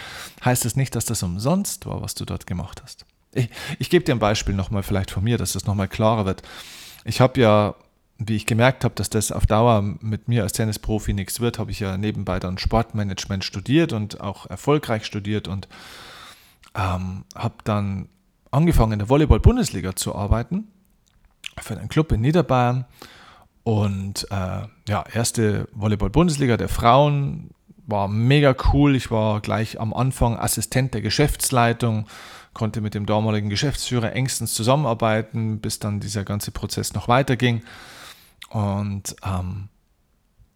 heißt 0.45 0.65
das 0.65 0.77
nicht, 0.77 0.95
dass 0.95 1.05
das 1.07 1.23
umsonst 1.23 1.87
war, 1.87 2.03
was 2.03 2.15
du 2.15 2.25
dort 2.25 2.47
gemacht 2.47 2.83
hast. 2.83 3.07
Ich, 3.33 3.49
ich 3.79 3.89
gebe 3.89 4.05
dir 4.05 4.15
ein 4.15 4.19
Beispiel 4.19 4.55
nochmal 4.55 4.83
vielleicht 4.83 5.11
von 5.11 5.25
mir, 5.25 5.39
dass 5.39 5.53
das 5.53 5.65
nochmal 5.65 5.89
klarer 5.89 6.27
wird. 6.27 6.43
Ich 7.05 7.21
habe 7.23 7.41
ja, 7.41 7.75
wie 8.19 8.35
ich 8.35 8.47
gemerkt 8.47 8.85
habe, 8.85 8.97
dass 8.97 9.11
das 9.11 9.31
auf 9.31 9.47
Dauer 9.47 9.81
mit 9.83 10.27
mir 10.27 10.43
als 10.43 10.53
Tennisprofi 10.53 11.15
nichts 11.15 11.41
wird, 11.41 11.59
habe 11.59 11.71
ich 11.71 11.79
ja 11.79 11.97
nebenbei 11.97 12.41
dann 12.41 12.59
Sportmanagement 12.59 13.45
studiert 13.45 13.93
und 13.93 14.21
auch 14.21 14.47
erfolgreich 14.47 15.07
studiert 15.07 15.47
und 15.47 15.69
ähm, 16.75 17.25
habe 17.35 17.55
dann 17.63 18.09
angefangen 18.51 18.95
in 18.95 18.99
der 18.99 19.09
Volleyball-Bundesliga 19.09 19.95
zu 19.95 20.15
arbeiten 20.17 20.67
für 21.61 21.79
einen 21.79 21.89
Club 21.89 22.11
in 22.13 22.21
Niederbayern. 22.21 22.87
Und 23.63 24.27
äh, 24.31 24.67
ja, 24.89 25.05
erste 25.13 25.69
Volleyball-Bundesliga 25.73 26.57
der 26.57 26.69
Frauen 26.69 27.51
war 27.87 28.09
mega 28.09 28.55
cool. 28.73 28.97
Ich 28.97 29.11
war 29.11 29.41
gleich 29.41 29.81
am 29.81 29.95
Anfang 29.95 30.39
Assistent 30.39 30.95
der 30.95 31.03
Geschäftsleitung, 31.03 32.07
konnte 32.53 32.81
mit 32.81 32.95
dem 32.95 33.07
damaligen 33.07 33.49
Geschäftsführer 33.49 34.13
engstens 34.13 34.55
zusammenarbeiten, 34.55 35.61
bis 35.61 35.79
dann 35.79 36.01
dieser 36.01 36.25
ganze 36.25 36.51
Prozess 36.51 36.95
noch 36.95 37.09
weiterging. 37.09 37.63
Und 38.51 39.17
ähm, 39.25 39.69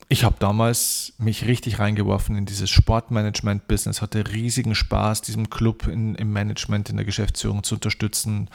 ich 0.08 0.24
habe 0.24 0.36
damals 0.38 1.14
mich 1.18 1.46
richtig 1.46 1.78
reingeworfen 1.78 2.36
in 2.36 2.46
dieses 2.46 2.70
Sportmanagement-Business, 2.70 4.02
hatte 4.02 4.32
riesigen 4.32 4.74
Spaß, 4.74 5.22
diesem 5.22 5.50
Club 5.50 5.86
in, 5.86 6.14
im 6.14 6.32
Management, 6.32 6.90
in 6.90 6.96
der 6.96 7.06
Geschäftsführung 7.06 7.62
zu 7.62 7.76
unterstützen 7.76 8.48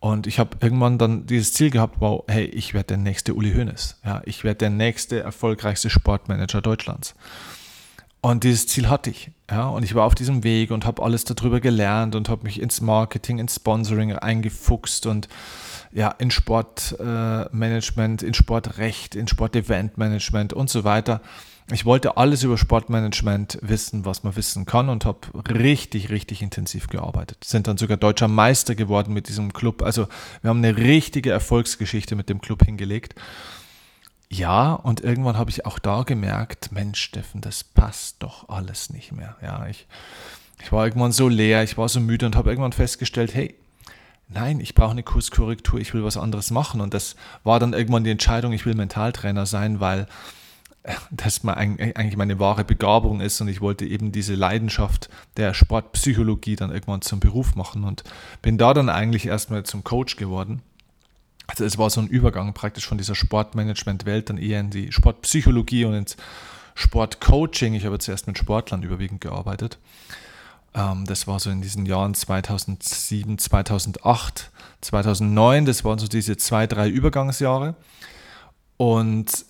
und 0.00 0.26
ich 0.26 0.38
habe 0.38 0.56
irgendwann 0.60 0.96
dann 0.96 1.26
dieses 1.26 1.52
Ziel 1.52 1.70
gehabt, 1.70 1.96
wow, 2.00 2.24
hey, 2.26 2.46
ich 2.46 2.72
werde 2.72 2.88
der 2.88 2.96
nächste 2.96 3.34
Uli 3.34 3.52
Hoeneß. 3.52 4.00
Ja, 4.02 4.22
ich 4.24 4.44
werde 4.44 4.58
der 4.58 4.70
nächste 4.70 5.20
erfolgreichste 5.20 5.90
Sportmanager 5.90 6.62
Deutschlands. 6.62 7.14
Und 8.22 8.44
dieses 8.44 8.66
Ziel 8.66 8.88
hatte 8.88 9.10
ich. 9.10 9.30
Ja, 9.50 9.68
und 9.68 9.82
ich 9.82 9.94
war 9.94 10.04
auf 10.04 10.14
diesem 10.14 10.44
Weg 10.44 10.70
und 10.70 10.84
habe 10.84 11.02
alles 11.02 11.24
darüber 11.24 11.60
gelernt 11.60 12.14
und 12.14 12.28
habe 12.28 12.44
mich 12.44 12.60
ins 12.60 12.80
Marketing, 12.80 13.38
ins 13.38 13.56
Sponsoring 13.56 14.12
eingefuchst 14.12 15.06
und 15.06 15.28
ja, 15.92 16.08
in 16.18 16.30
Sportmanagement, 16.30 18.22
äh, 18.22 18.26
in 18.26 18.34
Sportrecht, 18.34 19.16
in 19.16 19.26
Sporteventmanagement 19.26 20.52
und 20.52 20.70
so 20.70 20.84
weiter 20.84 21.20
ich 21.72 21.84
wollte 21.84 22.16
alles 22.16 22.42
über 22.42 22.58
Sportmanagement 22.58 23.58
wissen, 23.62 24.04
was 24.04 24.22
man 24.22 24.34
wissen 24.36 24.64
kann 24.64 24.88
und 24.88 25.04
habe 25.04 25.20
richtig, 25.48 26.10
richtig 26.10 26.42
intensiv 26.42 26.88
gearbeitet. 26.88 27.44
Sind 27.44 27.66
dann 27.66 27.76
sogar 27.76 27.96
deutscher 27.96 28.28
Meister 28.28 28.74
geworden 28.74 29.12
mit 29.12 29.28
diesem 29.28 29.52
Club. 29.52 29.82
Also 29.82 30.08
wir 30.42 30.50
haben 30.50 30.64
eine 30.64 30.76
richtige 30.76 31.30
Erfolgsgeschichte 31.30 32.16
mit 32.16 32.28
dem 32.28 32.40
Club 32.40 32.64
hingelegt. 32.64 33.14
Ja, 34.32 34.74
und 34.74 35.00
irgendwann 35.00 35.36
habe 35.36 35.50
ich 35.50 35.66
auch 35.66 35.80
da 35.80 36.04
gemerkt, 36.04 36.70
Mensch, 36.70 37.00
Steffen, 37.00 37.40
das 37.40 37.64
passt 37.64 38.22
doch 38.22 38.48
alles 38.48 38.90
nicht 38.90 39.10
mehr. 39.10 39.36
Ja, 39.42 39.66
ich, 39.66 39.86
ich 40.62 40.70
war 40.70 40.86
irgendwann 40.86 41.10
so 41.10 41.28
leer, 41.28 41.64
ich 41.64 41.76
war 41.76 41.88
so 41.88 41.98
müde 41.98 42.26
und 42.26 42.36
habe 42.36 42.50
irgendwann 42.50 42.72
festgestellt, 42.72 43.34
hey, 43.34 43.56
nein, 44.28 44.60
ich 44.60 44.74
brauche 44.74 44.92
eine 44.92 45.02
Kurskorrektur, 45.02 45.80
ich 45.80 45.92
will 45.94 46.04
was 46.04 46.16
anderes 46.16 46.52
machen. 46.52 46.80
Und 46.80 46.94
das 46.94 47.16
war 47.42 47.58
dann 47.58 47.72
irgendwann 47.72 48.04
die 48.04 48.10
Entscheidung, 48.10 48.52
ich 48.52 48.64
will 48.66 48.74
Mentaltrainer 48.74 49.46
sein, 49.46 49.80
weil 49.80 50.06
dass 51.10 51.42
man 51.42 51.56
eigentlich 51.56 52.16
meine 52.16 52.38
wahre 52.38 52.64
Begabung 52.64 53.20
ist 53.20 53.40
und 53.40 53.48
ich 53.48 53.60
wollte 53.60 53.84
eben 53.84 54.12
diese 54.12 54.34
Leidenschaft 54.34 55.10
der 55.36 55.52
Sportpsychologie 55.52 56.56
dann 56.56 56.72
irgendwann 56.72 57.02
zum 57.02 57.20
Beruf 57.20 57.54
machen 57.54 57.84
und 57.84 58.02
bin 58.40 58.56
da 58.56 58.72
dann 58.72 58.88
eigentlich 58.88 59.26
erstmal 59.26 59.64
zum 59.64 59.84
Coach 59.84 60.16
geworden. 60.16 60.62
Also 61.50 61.64
es 61.64 61.78
war 61.78 61.90
so 61.90 62.00
ein 62.00 62.06
Übergang 62.06 62.54
praktisch 62.54 62.86
von 62.86 62.96
dieser 62.96 63.16
Sportmanagement-Welt 63.16 64.30
dann 64.30 64.38
eher 64.38 64.60
in 64.60 64.70
die 64.70 64.92
Sportpsychologie 64.92 65.84
und 65.84 65.94
ins 65.94 66.16
Sportcoaching. 66.76 67.74
Ich 67.74 67.84
habe 67.84 67.98
zuerst 67.98 68.28
mit 68.28 68.38
Sportlern 68.38 68.84
überwiegend 68.84 69.20
gearbeitet. 69.20 69.78
Ähm, 70.74 71.04
das 71.06 71.26
war 71.26 71.40
so 71.40 71.50
in 71.50 71.60
diesen 71.60 71.86
Jahren 71.86 72.14
2007, 72.14 73.38
2008, 73.38 74.52
2009. 74.80 75.64
Das 75.64 75.84
waren 75.84 75.98
so 75.98 76.06
diese 76.06 76.36
zwei, 76.36 76.68
drei 76.68 76.88
Übergangsjahre. 76.88 77.74
Und 78.76 79.44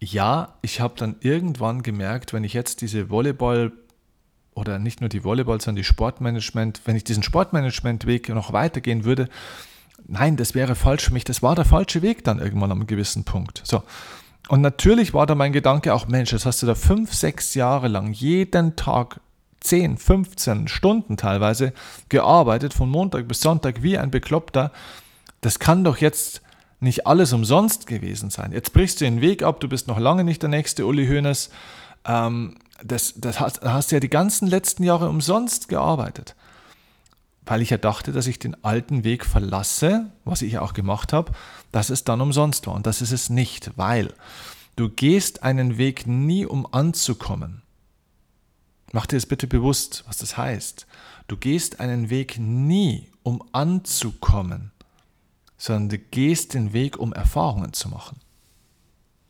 ja, 0.00 0.56
ich 0.60 0.80
habe 0.80 0.94
dann 0.96 1.14
irgendwann 1.20 1.82
gemerkt, 1.82 2.32
wenn 2.32 2.42
ich 2.42 2.52
jetzt 2.52 2.80
diese 2.80 3.10
Volleyball 3.10 3.70
oder 4.54 4.80
nicht 4.80 5.00
nur 5.00 5.08
die 5.08 5.22
Volleyball, 5.22 5.60
sondern 5.60 5.76
die 5.76 5.84
Sportmanagement, 5.84 6.80
wenn 6.84 6.96
ich 6.96 7.04
diesen 7.04 7.22
Sportmanagement-Weg 7.22 8.28
noch 8.30 8.52
weitergehen 8.52 9.04
würde, 9.04 9.28
nein, 10.06 10.36
das 10.36 10.54
wäre 10.54 10.74
falsch 10.74 11.04
für 11.04 11.12
mich. 11.12 11.24
Das 11.24 11.42
war 11.42 11.54
der 11.54 11.64
falsche 11.64 12.02
Weg 12.02 12.24
dann 12.24 12.38
irgendwann 12.38 12.72
am 12.72 12.86
gewissen 12.86 13.24
Punkt. 13.24 13.62
So. 13.64 13.82
Und 14.48 14.60
natürlich 14.60 15.14
war 15.14 15.26
da 15.26 15.34
mein 15.34 15.52
Gedanke 15.52 15.94
auch, 15.94 16.06
Mensch, 16.06 16.32
jetzt 16.32 16.46
hast 16.46 16.62
du 16.62 16.66
da 16.66 16.74
fünf, 16.74 17.14
sechs 17.14 17.54
Jahre 17.54 17.88
lang 17.88 18.12
jeden 18.12 18.76
Tag 18.76 19.20
10, 19.60 19.96
15 19.96 20.68
Stunden 20.68 21.16
teilweise 21.16 21.72
gearbeitet, 22.10 22.74
von 22.74 22.90
Montag 22.90 23.26
bis 23.26 23.40
Sonntag 23.40 23.82
wie 23.82 23.96
ein 23.96 24.10
Bekloppter. 24.10 24.70
Das 25.40 25.58
kann 25.58 25.84
doch 25.84 25.96
jetzt 25.96 26.42
nicht 26.80 27.06
alles 27.06 27.32
umsonst 27.32 27.86
gewesen 27.86 28.28
sein. 28.28 28.52
Jetzt 28.52 28.74
brichst 28.74 29.00
du 29.00 29.06
den 29.06 29.22
Weg 29.22 29.42
ab, 29.42 29.60
du 29.60 29.68
bist 29.68 29.88
noch 29.88 29.98
lange 29.98 30.22
nicht 30.22 30.42
der 30.42 30.50
nächste 30.50 30.86
Uli 30.86 31.06
Hoeneß. 31.06 31.48
Ähm, 32.04 32.56
das, 32.82 33.14
das 33.16 33.40
hast, 33.40 33.62
hast 33.62 33.92
ja 33.92 34.00
die 34.00 34.10
ganzen 34.10 34.46
letzten 34.46 34.84
Jahre 34.84 35.08
umsonst 35.08 35.68
gearbeitet. 35.68 36.34
Weil 37.46 37.62
ich 37.62 37.70
ja 37.70 37.76
dachte, 37.76 38.12
dass 38.12 38.26
ich 38.26 38.38
den 38.38 38.62
alten 38.64 39.04
Weg 39.04 39.26
verlasse, 39.26 40.10
was 40.24 40.42
ich 40.42 40.58
auch 40.58 40.72
gemacht 40.72 41.12
habe, 41.12 41.32
dass 41.72 41.90
es 41.90 42.04
dann 42.04 42.20
umsonst 42.20 42.66
war. 42.66 42.74
Und 42.74 42.86
das 42.86 43.02
ist 43.02 43.12
es 43.12 43.28
nicht, 43.30 43.72
weil 43.76 44.12
du 44.76 44.88
gehst 44.88 45.42
einen 45.42 45.76
Weg 45.76 46.06
nie, 46.06 46.46
um 46.46 46.66
anzukommen. 46.72 47.62
Mach 48.92 49.06
dir 49.06 49.16
das 49.16 49.26
bitte 49.26 49.46
bewusst, 49.46 50.04
was 50.06 50.18
das 50.18 50.36
heißt. 50.36 50.86
Du 51.28 51.36
gehst 51.36 51.80
einen 51.80 52.10
Weg 52.10 52.38
nie, 52.38 53.10
um 53.22 53.42
anzukommen 53.52 54.70
sondern 55.64 55.88
du 55.88 55.98
gehst 55.98 56.52
den 56.52 56.74
Weg, 56.74 56.98
um 56.98 57.12
Erfahrungen 57.14 57.72
zu 57.72 57.88
machen. 57.88 58.20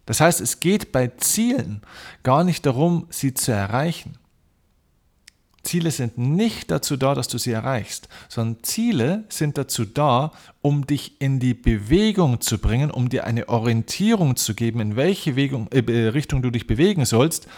Das 0.07 0.21
heißt, 0.21 0.41
es 0.41 0.59
geht 0.59 0.91
bei 0.91 1.09
Zielen 1.09 1.83
gar 2.25 2.43
nicht 2.43 2.67
darum, 2.67 3.07
sie 3.09 3.35
zu 3.35 3.53
erreichen. 3.53 4.19
Ziele 5.65 5.91
sind 5.91 6.19
nicht 6.19 6.71
dazu 6.71 6.97
da, 6.97 7.15
dass 7.15 7.29
du 7.29 7.39
sie 7.39 7.53
erreichst, 7.53 8.09
sondern 8.29 8.63
Ziele 8.63 9.25
sind 9.29 9.59
dazu 9.59 9.85
da, 9.85 10.33
um 10.63 10.87
dich 10.87 11.21
in 11.21 11.41
die 11.41 11.55
Bewegung 11.55 12.41
zu 12.41 12.59
bringen, 12.59 12.91
um 12.91 13.09
dir 13.09 13.25
eine 13.25 13.49
Orientierung 13.49 14.37
zu 14.37 14.55
geben, 14.55 14.81
in 14.81 14.97
welche 14.97 15.33
Bewegung, 15.33 15.69
äh, 15.73 16.09
Richtung 16.09 16.43
du 16.43 16.51
dich 16.51 16.67
bewegen 16.67 17.05
sollst. 17.05 17.49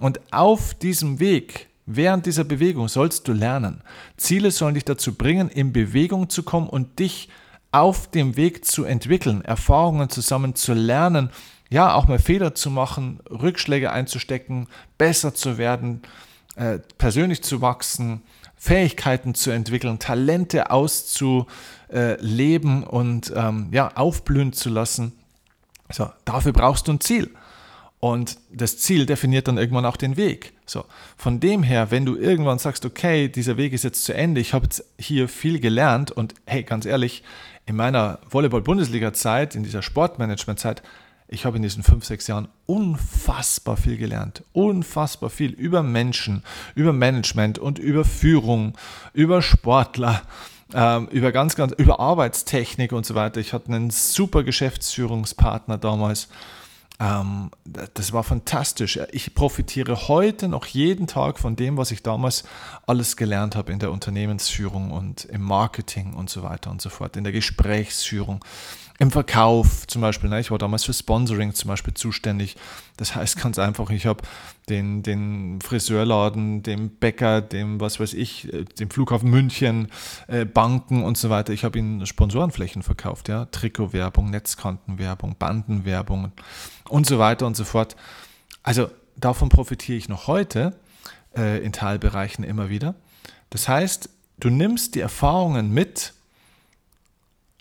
Und 0.00 0.20
auf 0.32 0.74
diesem 0.74 1.20
Weg 1.20 1.68
Während 1.86 2.24
dieser 2.24 2.44
Bewegung 2.44 2.88
sollst 2.88 3.28
du 3.28 3.34
lernen. 3.34 3.82
Ziele 4.16 4.50
sollen 4.50 4.74
dich 4.74 4.86
dazu 4.86 5.14
bringen, 5.14 5.50
in 5.50 5.74
Bewegung 5.74 6.30
zu 6.30 6.42
kommen 6.42 6.66
und 6.66 6.98
dich 6.98 7.28
auf 7.72 8.10
dem 8.10 8.36
Weg 8.36 8.64
zu 8.64 8.84
entwickeln, 8.84 9.44
Erfahrungen 9.44 10.08
zusammen 10.08 10.54
zu 10.54 10.72
lernen, 10.72 11.28
ja, 11.70 11.94
auch 11.94 12.06
mal 12.06 12.18
Fehler 12.18 12.54
zu 12.54 12.70
machen, 12.70 13.20
Rückschläge 13.28 13.90
einzustecken, 13.90 14.68
besser 14.96 15.34
zu 15.34 15.58
werden, 15.58 16.02
äh, 16.56 16.78
persönlich 16.98 17.42
zu 17.42 17.60
wachsen, 17.60 18.22
Fähigkeiten 18.56 19.34
zu 19.34 19.50
entwickeln, 19.50 19.98
Talente 19.98 20.70
auszuleben 20.70 22.84
und 22.84 23.32
ähm, 23.36 23.68
ja, 23.72 23.88
aufblühen 23.94 24.52
zu 24.52 24.70
lassen. 24.70 25.12
So, 25.90 26.10
dafür 26.24 26.52
brauchst 26.52 26.88
du 26.88 26.92
ein 26.92 27.00
Ziel. 27.00 27.30
Und 28.00 28.38
das 28.52 28.78
Ziel 28.78 29.06
definiert 29.06 29.48
dann 29.48 29.56
irgendwann 29.56 29.86
auch 29.86 29.96
den 29.96 30.16
Weg. 30.16 30.52
So, 30.66 30.84
von 31.16 31.40
dem 31.40 31.62
her, 31.62 31.90
wenn 31.90 32.04
du 32.04 32.16
irgendwann 32.16 32.58
sagst, 32.58 32.84
okay, 32.84 33.28
dieser 33.28 33.56
Weg 33.56 33.72
ist 33.72 33.84
jetzt 33.84 34.04
zu 34.04 34.14
Ende, 34.14 34.40
ich 34.40 34.52
habe 34.52 34.64
jetzt 34.64 34.84
hier 34.98 35.28
viel 35.28 35.58
gelernt 35.58 36.10
und 36.10 36.34
hey, 36.46 36.62
ganz 36.62 36.86
ehrlich, 36.86 37.22
in 37.66 37.76
meiner 37.76 38.18
Volleyball-Bundesliga-Zeit, 38.28 39.54
in 39.54 39.62
dieser 39.62 39.82
Sportmanagement-Zeit, 39.82 40.82
ich 41.26 41.46
habe 41.46 41.56
in 41.56 41.62
diesen 41.62 41.82
fünf, 41.82 42.04
sechs 42.04 42.26
Jahren 42.26 42.48
unfassbar 42.66 43.76
viel 43.76 43.96
gelernt. 43.96 44.44
Unfassbar 44.52 45.30
viel 45.30 45.52
über 45.52 45.82
Menschen, 45.82 46.42
über 46.74 46.92
Management 46.92 47.58
und 47.58 47.78
über 47.78 48.04
Führung, 48.04 48.76
über 49.14 49.40
Sportler, 49.40 50.22
ähm, 50.74 51.08
über 51.08 51.32
ganz, 51.32 51.56
ganz, 51.56 51.72
über 51.72 51.98
Arbeitstechnik 51.98 52.92
und 52.92 53.06
so 53.06 53.14
weiter. 53.14 53.40
Ich 53.40 53.52
hatte 53.52 53.72
einen 53.72 53.90
super 53.90 54.42
Geschäftsführungspartner 54.42 55.78
damals. 55.78 56.28
Ähm, 57.00 57.50
das 57.64 58.12
war 58.12 58.22
fantastisch. 58.22 59.00
Ich 59.10 59.34
profitiere 59.34 60.08
heute 60.08 60.48
noch 60.48 60.66
jeden 60.66 61.06
Tag 61.06 61.38
von 61.38 61.56
dem, 61.56 61.76
was 61.76 61.90
ich 61.90 62.02
damals 62.02 62.44
alles 62.86 63.16
gelernt 63.16 63.56
habe 63.56 63.72
in 63.72 63.78
der 63.78 63.90
Unternehmensführung 63.90 64.90
und 64.92 65.24
im 65.24 65.42
Marketing 65.42 66.14
und 66.14 66.30
so 66.30 66.42
weiter 66.42 66.70
und 66.70 66.80
so 66.80 66.90
fort, 66.90 67.16
in 67.16 67.24
der 67.24 67.32
Gesprächsführung 67.32 68.44
im 68.98 69.10
Verkauf 69.10 69.86
zum 69.88 70.02
Beispiel. 70.02 70.30
Ne? 70.30 70.40
Ich 70.40 70.50
war 70.50 70.58
damals 70.58 70.84
für 70.84 70.92
Sponsoring 70.92 71.52
zum 71.54 71.68
Beispiel 71.68 71.94
zuständig. 71.94 72.56
Das 72.96 73.16
heißt 73.16 73.42
ganz 73.42 73.58
einfach, 73.58 73.90
ich 73.90 74.06
habe 74.06 74.22
den, 74.68 75.02
den 75.02 75.60
Friseurladen, 75.60 76.62
dem 76.62 76.90
Bäcker, 76.90 77.40
dem, 77.40 77.80
was 77.80 77.98
weiß 77.98 78.14
ich, 78.14 78.52
äh, 78.52 78.64
dem 78.64 78.90
Flughafen 78.90 79.30
München, 79.30 79.88
äh, 80.28 80.44
Banken 80.44 81.02
und 81.02 81.18
so 81.18 81.28
weiter. 81.28 81.52
Ich 81.52 81.64
habe 81.64 81.78
ihnen 81.78 82.06
Sponsorenflächen 82.06 82.82
verkauft, 82.82 83.28
ja. 83.28 83.46
Trikotwerbung, 83.46 84.30
Netzkantenwerbung, 84.30 85.36
Bandenwerbung 85.38 86.32
und 86.88 87.06
so 87.06 87.18
weiter 87.18 87.46
und 87.46 87.56
so 87.56 87.64
fort. 87.64 87.96
Also 88.62 88.90
davon 89.16 89.48
profitiere 89.48 89.98
ich 89.98 90.08
noch 90.08 90.28
heute 90.28 90.78
äh, 91.36 91.64
in 91.64 91.72
Teilbereichen 91.72 92.44
immer 92.44 92.68
wieder. 92.68 92.94
Das 93.50 93.68
heißt, 93.68 94.08
du 94.38 94.50
nimmst 94.50 94.94
die 94.94 95.00
Erfahrungen 95.00 95.72
mit, 95.72 96.14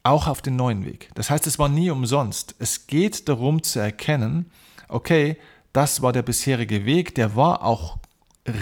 auch 0.03 0.27
auf 0.27 0.41
den 0.41 0.55
neuen 0.55 0.85
Weg. 0.85 1.09
Das 1.15 1.29
heißt, 1.29 1.47
es 1.47 1.57
war 1.57 1.69
nie 1.69 1.89
umsonst. 1.89 2.55
Es 2.59 2.87
geht 2.87 3.27
darum 3.29 3.63
zu 3.63 3.79
erkennen, 3.79 4.51
okay, 4.89 5.37
das 5.71 6.01
war 6.01 6.13
der 6.13 6.21
bisherige 6.21 6.85
Weg, 6.85 7.15
der 7.15 7.35
war 7.35 7.63
auch 7.63 7.97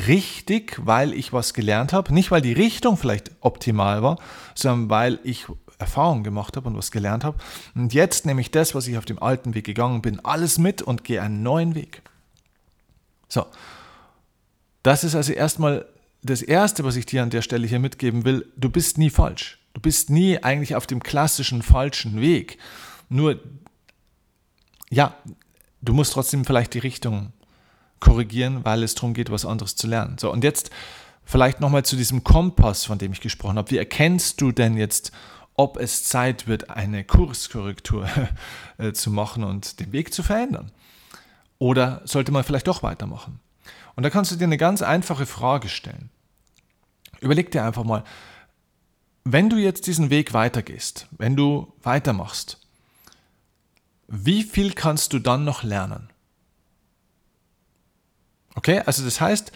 richtig, 0.07 0.79
weil 0.85 1.13
ich 1.13 1.33
was 1.33 1.53
gelernt 1.53 1.93
habe. 1.93 2.13
Nicht, 2.13 2.31
weil 2.31 2.41
die 2.41 2.53
Richtung 2.53 2.95
vielleicht 2.95 3.31
optimal 3.41 4.03
war, 4.03 4.19
sondern 4.53 4.89
weil 4.89 5.19
ich 5.23 5.47
Erfahrungen 5.79 6.23
gemacht 6.23 6.55
habe 6.55 6.69
und 6.69 6.77
was 6.77 6.91
gelernt 6.91 7.23
habe. 7.23 7.37
Und 7.73 7.93
jetzt 7.93 8.25
nehme 8.27 8.39
ich 8.41 8.51
das, 8.51 8.75
was 8.75 8.87
ich 8.87 8.97
auf 8.97 9.05
dem 9.05 9.21
alten 9.21 9.55
Weg 9.55 9.65
gegangen 9.65 10.01
bin, 10.03 10.23
alles 10.23 10.59
mit 10.59 10.83
und 10.83 11.03
gehe 11.03 11.21
einen 11.21 11.41
neuen 11.41 11.73
Weg. 11.73 12.03
So, 13.27 13.45
das 14.83 15.03
ist 15.03 15.15
also 15.15 15.33
erstmal 15.33 15.85
das 16.21 16.43
Erste, 16.43 16.83
was 16.83 16.95
ich 16.95 17.07
dir 17.07 17.23
an 17.23 17.31
der 17.31 17.41
Stelle 17.41 17.65
hier 17.65 17.79
mitgeben 17.79 18.25
will. 18.25 18.45
Du 18.55 18.69
bist 18.69 18.99
nie 18.99 19.09
falsch. 19.09 19.57
Du 19.73 19.81
bist 19.81 20.09
nie 20.09 20.41
eigentlich 20.43 20.75
auf 20.75 20.87
dem 20.87 21.01
klassischen 21.01 21.61
falschen 21.61 22.19
Weg. 22.21 22.57
Nur, 23.09 23.39
ja, 24.89 25.15
du 25.81 25.93
musst 25.93 26.13
trotzdem 26.13 26.45
vielleicht 26.45 26.73
die 26.73 26.79
Richtung 26.79 27.31
korrigieren, 27.99 28.65
weil 28.65 28.83
es 28.83 28.95
darum 28.95 29.13
geht, 29.13 29.31
was 29.31 29.45
anderes 29.45 29.75
zu 29.75 29.87
lernen. 29.87 30.17
So, 30.17 30.31
und 30.31 30.43
jetzt 30.43 30.71
vielleicht 31.23 31.61
nochmal 31.61 31.85
zu 31.85 31.95
diesem 31.95 32.23
Kompass, 32.23 32.85
von 32.85 32.97
dem 32.97 33.13
ich 33.13 33.21
gesprochen 33.21 33.57
habe. 33.57 33.71
Wie 33.71 33.77
erkennst 33.77 34.41
du 34.41 34.51
denn 34.51 34.75
jetzt, 34.75 35.11
ob 35.55 35.77
es 35.77 36.03
Zeit 36.03 36.47
wird, 36.47 36.69
eine 36.69 37.03
Kurskorrektur 37.03 38.07
äh, 38.77 38.91
zu 38.91 39.11
machen 39.11 39.43
und 39.43 39.79
den 39.79 39.91
Weg 39.93 40.13
zu 40.13 40.23
verändern? 40.23 40.71
Oder 41.59 42.01
sollte 42.05 42.31
man 42.31 42.43
vielleicht 42.43 42.67
doch 42.67 42.83
weitermachen? 42.83 43.39
Und 43.95 44.03
da 44.03 44.09
kannst 44.09 44.31
du 44.31 44.35
dir 44.35 44.45
eine 44.45 44.57
ganz 44.57 44.81
einfache 44.81 45.25
Frage 45.25 45.69
stellen. 45.69 46.09
Überleg 47.19 47.51
dir 47.51 47.63
einfach 47.63 47.83
mal, 47.83 48.03
wenn 49.23 49.49
du 49.49 49.57
jetzt 49.57 49.87
diesen 49.87 50.09
Weg 50.09 50.33
weitergehst, 50.33 51.07
wenn 51.17 51.35
du 51.35 51.73
weitermachst, 51.83 52.59
wie 54.07 54.43
viel 54.43 54.73
kannst 54.73 55.13
du 55.13 55.19
dann 55.19 55.45
noch 55.45 55.63
lernen? 55.63 56.09
Okay, 58.55 58.81
also 58.85 59.03
das 59.03 59.21
heißt, 59.21 59.51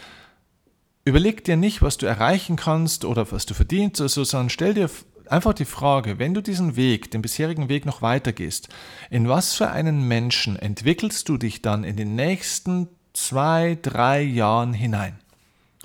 überleg 1.04 1.44
dir 1.44 1.56
nicht, 1.56 1.82
was 1.82 1.98
du 1.98 2.06
erreichen 2.06 2.56
kannst 2.56 3.04
oder 3.04 3.30
was 3.30 3.44
du 3.44 3.54
verdienst 3.54 3.96
sondern 3.96 4.48
stell 4.48 4.74
dir 4.74 4.88
einfach 5.28 5.52
die 5.52 5.64
Frage, 5.64 6.18
wenn 6.18 6.32
du 6.32 6.40
diesen 6.40 6.76
Weg, 6.76 7.10
den 7.10 7.22
bisherigen 7.22 7.68
Weg 7.68 7.84
noch 7.84 8.00
weitergehst, 8.00 8.68
in 9.10 9.28
was 9.28 9.54
für 9.54 9.70
einen 9.70 10.06
Menschen 10.08 10.56
entwickelst 10.56 11.28
du 11.28 11.36
dich 11.36 11.60
dann 11.60 11.84
in 11.84 11.96
den 11.96 12.14
nächsten 12.14 12.88
zwei, 13.12 13.76
drei 13.82 14.22
Jahren 14.22 14.72
hinein? 14.72 15.18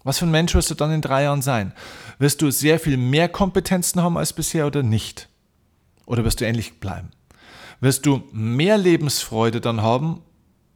Was 0.04 0.20
für 0.20 0.26
ein 0.26 0.32
Mensch 0.32 0.56
wirst 0.56 0.72
du 0.72 0.76
dann 0.76 0.92
in 0.92 1.02
drei 1.02 1.24
Jahren 1.24 1.42
sein? 1.42 1.74
Wirst 2.18 2.42
du 2.42 2.52
sehr 2.52 2.80
viel 2.80 2.98
mehr 2.98 3.30
Kompetenzen 3.30 4.02
haben 4.02 4.18
als 4.18 4.34
bisher 4.34 4.68
oder 4.68 4.84
nicht? 4.84 5.30
Oder 6.06 6.24
wirst 6.24 6.42
du 6.42 6.46
ähnlich 6.46 6.80
bleiben? 6.80 7.12
Wirst 7.80 8.06
du 8.06 8.24
mehr 8.32 8.78
Lebensfreude 8.78 9.62
dann 9.62 9.82
haben 9.82 10.22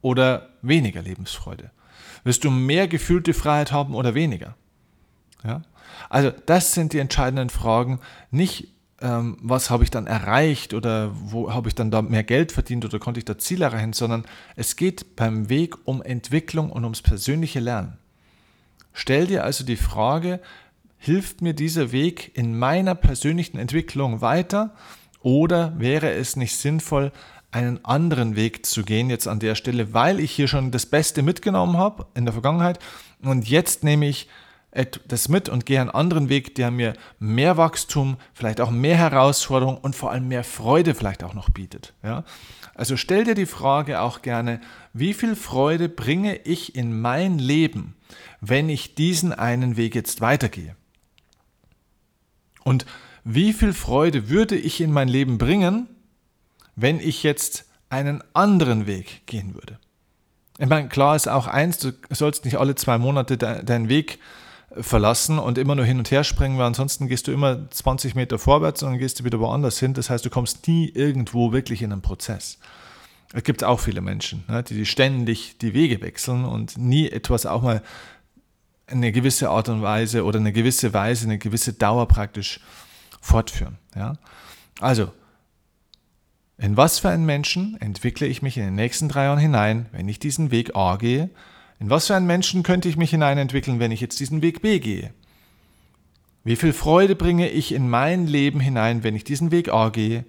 oder 0.02 0.50
weniger 0.62 1.02
Lebensfreude? 1.02 1.72
Wirst 2.24 2.44
du 2.44 2.52
mehr 2.52 2.88
gefühlte 2.88 3.34
Freiheit 3.34 3.72
haben 3.72 3.96
oder 3.96 4.16
weniger? 4.16 4.56
Ja? 5.44 5.62
Also 6.10 6.32
das 6.46 6.74
sind 6.74 6.94
die 6.94 7.00
entscheidenden 7.00 7.50
Fragen. 7.50 8.00
Nicht, 8.32 8.70
ähm, 9.02 9.38
was 9.42 9.70
habe 9.70 9.84
ich 9.84 9.92
dann 9.92 10.08
erreicht 10.08 10.74
oder 10.74 11.12
wo 11.14 11.54
habe 11.54 11.68
ich 11.68 11.76
dann 11.76 11.92
da 11.92 12.02
mehr 12.02 12.24
Geld 12.24 12.52
verdient 12.52 12.86
oder 12.86 13.00
konnte 13.00 13.20
ich 13.20 13.26
da 13.26 13.38
Ziele 13.38 13.66
erreichen, 13.66 13.94
sondern 13.94 14.26
es 14.56 14.76
geht 14.76 15.16
beim 15.16 15.50
Weg 15.50 15.76
um 15.86 16.02
Entwicklung 16.02 16.72
und 16.72 16.84
ums 16.84 17.02
persönliche 17.02 17.60
Lernen. 17.60 17.98
Stell 18.98 19.28
dir 19.28 19.44
also 19.44 19.66
die 19.66 19.76
Frage, 19.76 20.40
hilft 20.98 21.42
mir 21.42 21.54
dieser 21.54 21.92
Weg 21.92 22.32
in 22.36 22.58
meiner 22.58 22.96
persönlichen 22.96 23.58
Entwicklung 23.60 24.22
weiter 24.22 24.74
oder 25.22 25.78
wäre 25.78 26.12
es 26.12 26.38
nicht 26.38 26.56
sinnvoll, 26.56 27.12
einen 27.52 27.84
anderen 27.84 28.38
Weg 28.38 28.66
zu 28.66 28.84
gehen 28.84 29.10
jetzt 29.10 29.28
an 29.28 29.40
der 29.40 29.56
Stelle, 29.56 29.94
weil 29.94 30.22
ich 30.22 30.32
hier 30.32 30.48
schon 30.48 30.72
das 30.72 30.86
Beste 30.86 31.24
mitgenommen 31.24 31.78
habe 31.78 32.08
in 32.16 32.24
der 32.24 32.32
Vergangenheit 32.32 32.80
und 33.22 33.48
jetzt 33.50 33.84
nehme 33.84 34.08
ich 34.08 34.30
das 35.08 35.28
mit 35.28 35.50
und 35.50 35.66
gehe 35.66 35.82
einen 35.82 35.90
anderen 35.90 36.30
Weg, 36.30 36.56
der 36.56 36.72
mir 36.72 36.94
mehr 37.20 37.58
Wachstum, 37.58 38.18
vielleicht 38.34 38.62
auch 38.62 38.72
mehr 38.72 38.98
Herausforderung 38.98 39.78
und 39.78 39.96
vor 39.96 40.12
allem 40.12 40.30
mehr 40.30 40.44
Freude 40.46 40.96
vielleicht 40.96 41.24
auch 41.24 41.34
noch 41.34 41.50
bietet. 41.50 41.94
Ja? 42.02 42.24
Also 42.76 42.96
stell 42.98 43.26
dir 43.26 43.36
die 43.36 43.46
Frage 43.46 44.02
auch 44.02 44.22
gerne, 44.22 44.62
wie 44.94 45.14
viel 45.14 45.36
Freude 45.36 45.90
bringe 45.90 46.38
ich 46.38 46.76
in 46.76 47.00
mein 47.00 47.40
Leben, 47.40 47.95
wenn 48.42 48.70
ich 48.70 48.96
diesen 48.96 49.34
einen 49.34 49.78
Weg 49.78 49.96
jetzt 49.96 50.22
weitergehe? 50.22 50.76
Und 52.64 52.86
wie 53.24 53.54
viel 53.54 53.74
Freude 53.74 54.30
würde 54.30 54.56
ich 54.56 54.82
in 54.82 54.92
mein 54.92 55.08
Leben 55.08 55.38
bringen, 55.38 55.88
wenn 56.76 57.00
ich 57.00 57.24
jetzt 57.24 57.66
einen 57.90 58.24
anderen 58.34 58.88
Weg 58.88 59.26
gehen 59.26 59.54
würde? 59.54 59.80
Ich 60.58 60.68
meine, 60.68 60.88
klar 60.88 61.16
ist 61.16 61.28
auch 61.28 61.48
eins, 61.48 61.80
du 61.80 61.92
sollst 62.10 62.46
nicht 62.46 62.58
alle 62.58 62.76
zwei 62.76 62.98
Monate 62.98 63.38
de 63.38 63.64
deinen 63.64 63.90
Weg 63.90 64.20
verlassen 64.78 65.40
und 65.40 65.58
immer 65.58 65.76
nur 65.76 65.86
hin 65.86 66.00
und 66.00 66.12
her 66.12 66.24
springen, 66.24 66.58
weil 66.58 66.66
ansonsten 66.66 67.08
gehst 67.08 67.28
du 67.28 67.32
immer 67.32 67.70
20 67.70 68.16
Meter 68.16 68.40
vorwärts 68.40 68.84
und 68.84 68.92
dann 68.92 69.00
gehst 69.00 69.20
du 69.20 69.24
wieder 69.24 69.40
woanders 69.40 69.80
hin. 69.80 69.94
Das 69.94 70.10
heißt, 70.10 70.26
du 70.26 70.30
kommst 70.30 70.68
nie 70.68 70.90
irgendwo 70.90 71.52
wirklich 71.52 71.82
in 71.82 71.92
einen 71.92 72.02
Prozess. 72.02 72.58
Es 73.36 73.44
gibt 73.44 73.64
auch 73.64 73.80
viele 73.80 74.02
Menschen, 74.02 74.44
ne, 74.48 74.64
die 74.64 74.86
ständig 74.86 75.58
die 75.58 75.74
Wege 75.74 76.02
wechseln 76.02 76.46
und 76.46 76.78
nie 76.78 77.10
etwas 77.10 77.46
auch 77.46 77.62
mal 77.62 77.82
eine 78.88 79.12
gewisse 79.12 79.50
Art 79.50 79.68
und 79.68 79.82
Weise 79.82 80.24
oder 80.24 80.40
eine 80.40 80.54
gewisse 80.54 80.94
Weise, 80.94 81.26
eine 81.26 81.38
gewisse 81.38 81.74
Dauer 81.74 82.08
praktisch 82.08 82.60
fortführen. 83.20 83.78
Also, 84.80 85.12
in 86.58 86.78
was 86.78 87.00
für 87.00 87.10
einen 87.10 87.26
Menschen 87.26 87.76
entwickle 87.82 88.28
ich 88.28 88.42
mich 88.42 88.58
in 88.58 88.64
den 88.64 88.76
nächsten 88.76 89.10
drei 89.10 89.26
Jahren 89.26 89.40
hinein, 89.40 89.88
wenn 89.92 90.08
ich 90.08 90.20
diesen 90.20 90.52
Weg 90.52 90.76
A 90.76 90.96
gehe 90.96 91.30
in 91.80 91.90
was 91.90 92.08
für 92.08 92.16
einen 92.16 92.28
Menschen 92.28 92.64
könnte 92.64 92.88
ich 92.88 92.98
mich 92.98 93.10
hineinentwickeln, 93.10 93.80
wenn 93.80 93.92
ich 93.92 94.02
jetzt 94.02 94.20
diesen 94.20 94.42
Weg 94.42 94.62
B 94.62 94.80
gehe? 94.80 95.14
Wie 96.44 96.56
viel 96.56 96.74
Freude 96.74 97.16
bringe 97.16 97.50
ich 97.50 97.74
in 97.74 97.90
mein 97.90 98.28
Leben 98.28 98.60
hinein, 98.60 99.04
wenn 99.04 99.16
ich 99.16 99.24
diesen 99.24 99.52
Weg 99.52 99.70
A 99.70 99.90
gehe? 99.90 100.26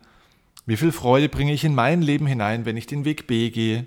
Wie 0.67 0.77
viel 0.77 0.91
Freude 0.91 1.29
bringe 1.29 1.53
ich 1.53 1.63
in 1.63 1.77
mein 1.77 2.03
Leben 2.03 2.27
hinein, 2.27 2.65
wenn 2.65 2.77
ich 2.77 2.87
den 2.87 3.05
Weg 3.05 3.29
B 3.29 3.51
gehe? 3.51 3.87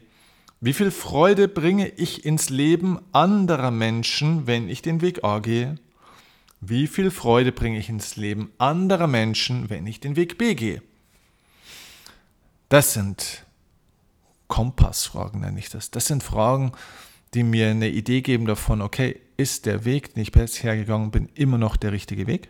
Wie 0.61 0.73
viel 0.73 0.91
Freude 0.91 1.49
bringe 1.49 1.89
ich 1.89 2.25
ins 2.25 2.49
Leben 2.49 2.99
anderer 3.11 3.69
Menschen, 3.69 4.47
wenn 4.47 4.69
ich 4.69 4.81
den 4.81 5.01
Weg 5.01 5.23
A 5.25 5.39
gehe? 5.39 5.75
Wie 6.61 6.87
viel 6.87 7.11
Freude 7.11 7.51
bringe 7.51 7.79
ich 7.79 7.89
ins 7.89 8.15
Leben 8.15 8.51
anderer 8.57 9.07
Menschen, 9.07 9.69
wenn 9.69 9.87
ich 9.87 9.99
den 9.99 10.15
Weg 10.15 10.37
B 10.37 10.55
gehe? 10.55 10.81
Das 12.69 12.93
sind 12.93 13.45
Kompassfragen, 14.47 15.41
nenne 15.41 15.59
ich 15.59 15.69
das. 15.69 15.91
Das 15.91 16.07
sind 16.07 16.23
Fragen, 16.23 16.71
die 17.33 17.43
mir 17.43 17.69
eine 17.69 17.89
Idee 17.89 18.21
geben 18.21 18.45
davon, 18.45 18.81
okay, 18.81 19.19
ist 19.37 19.65
der 19.65 19.85
Weg, 19.85 20.13
den 20.13 20.23
ich 20.23 20.31
bisher 20.31 20.75
gegangen 20.75 21.11
bin, 21.11 21.29
immer 21.35 21.57
noch 21.57 21.75
der 21.77 21.91
richtige 21.91 22.25
Weg? 22.25 22.49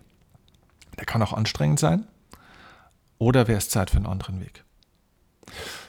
Der 0.97 1.05
kann 1.05 1.21
auch 1.21 1.33
anstrengend 1.33 1.79
sein. 1.79 2.07
Oder 3.19 3.47
wäre 3.47 3.59
es 3.59 3.69
Zeit 3.69 3.91
für 3.91 3.97
einen 3.97 4.07
anderen 4.07 4.41
Weg? 4.41 4.63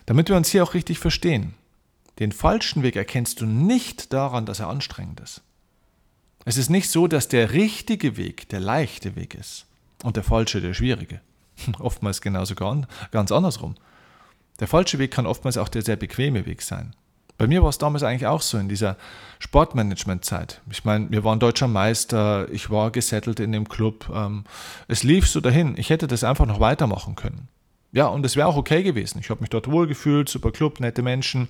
Damit 0.04 0.28
wir 0.28 0.36
uns 0.36 0.50
hier 0.50 0.62
auch 0.62 0.74
richtig 0.74 0.98
verstehen, 0.98 1.54
den 2.18 2.32
falschen 2.32 2.82
Weg 2.82 2.96
erkennst 2.96 3.40
du 3.40 3.46
nicht 3.46 4.12
daran, 4.12 4.44
dass 4.44 4.60
er 4.60 4.68
anstrengend 4.68 5.20
ist. 5.20 5.42
Es 6.44 6.56
ist 6.56 6.68
nicht 6.68 6.90
so, 6.90 7.06
dass 7.06 7.28
der 7.28 7.52
richtige 7.52 8.16
Weg 8.16 8.48
der 8.48 8.60
leichte 8.60 9.16
Weg 9.16 9.34
ist 9.34 9.66
und 10.02 10.16
der 10.16 10.24
falsche 10.24 10.60
der 10.60 10.74
schwierige. 10.74 11.20
Oftmals 11.78 12.20
genauso 12.20 12.54
ganz 12.54 13.32
andersrum. 13.32 13.76
Der 14.58 14.68
falsche 14.68 14.98
Weg 14.98 15.10
kann 15.10 15.26
oftmals 15.26 15.56
auch 15.56 15.68
der 15.68 15.82
sehr 15.82 15.96
bequeme 15.96 16.44
Weg 16.44 16.62
sein. 16.62 16.94
Bei 17.40 17.46
mir 17.46 17.62
war 17.62 17.70
es 17.70 17.78
damals 17.78 18.02
eigentlich 18.02 18.26
auch 18.26 18.42
so 18.42 18.58
in 18.58 18.68
dieser 18.68 18.98
Sportmanagement-Zeit. 19.38 20.60
Ich 20.70 20.84
meine, 20.84 21.10
wir 21.10 21.24
waren 21.24 21.40
deutscher 21.40 21.68
Meister, 21.68 22.46
ich 22.52 22.68
war 22.68 22.90
gesettelt 22.90 23.40
in 23.40 23.50
dem 23.50 23.66
Club. 23.66 24.12
Ähm, 24.14 24.44
es 24.88 25.04
lief 25.04 25.26
so 25.26 25.40
dahin. 25.40 25.74
Ich 25.78 25.88
hätte 25.88 26.06
das 26.06 26.22
einfach 26.22 26.44
noch 26.44 26.60
weitermachen 26.60 27.14
können. 27.14 27.48
Ja, 27.92 28.08
und 28.08 28.26
es 28.26 28.36
wäre 28.36 28.46
auch 28.46 28.58
okay 28.58 28.82
gewesen. 28.82 29.20
Ich 29.20 29.30
habe 29.30 29.40
mich 29.40 29.48
dort 29.48 29.70
wohlgefühlt, 29.70 30.28
super 30.28 30.52
Club, 30.52 30.80
nette 30.80 31.00
Menschen, 31.00 31.48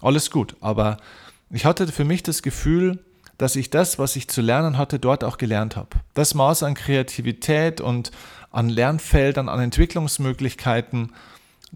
alles 0.00 0.30
gut. 0.30 0.54
Aber 0.60 0.98
ich 1.50 1.64
hatte 1.64 1.88
für 1.88 2.04
mich 2.04 2.22
das 2.22 2.44
Gefühl, 2.44 3.00
dass 3.36 3.56
ich 3.56 3.70
das, 3.70 3.98
was 3.98 4.14
ich 4.14 4.28
zu 4.28 4.40
lernen 4.40 4.78
hatte, 4.78 5.00
dort 5.00 5.24
auch 5.24 5.36
gelernt 5.36 5.74
habe. 5.74 5.88
Das 6.14 6.34
Maß 6.34 6.62
an 6.62 6.74
Kreativität 6.74 7.80
und 7.80 8.12
an 8.52 8.68
Lernfeldern, 8.68 9.48
an 9.48 9.58
Entwicklungsmöglichkeiten, 9.58 11.10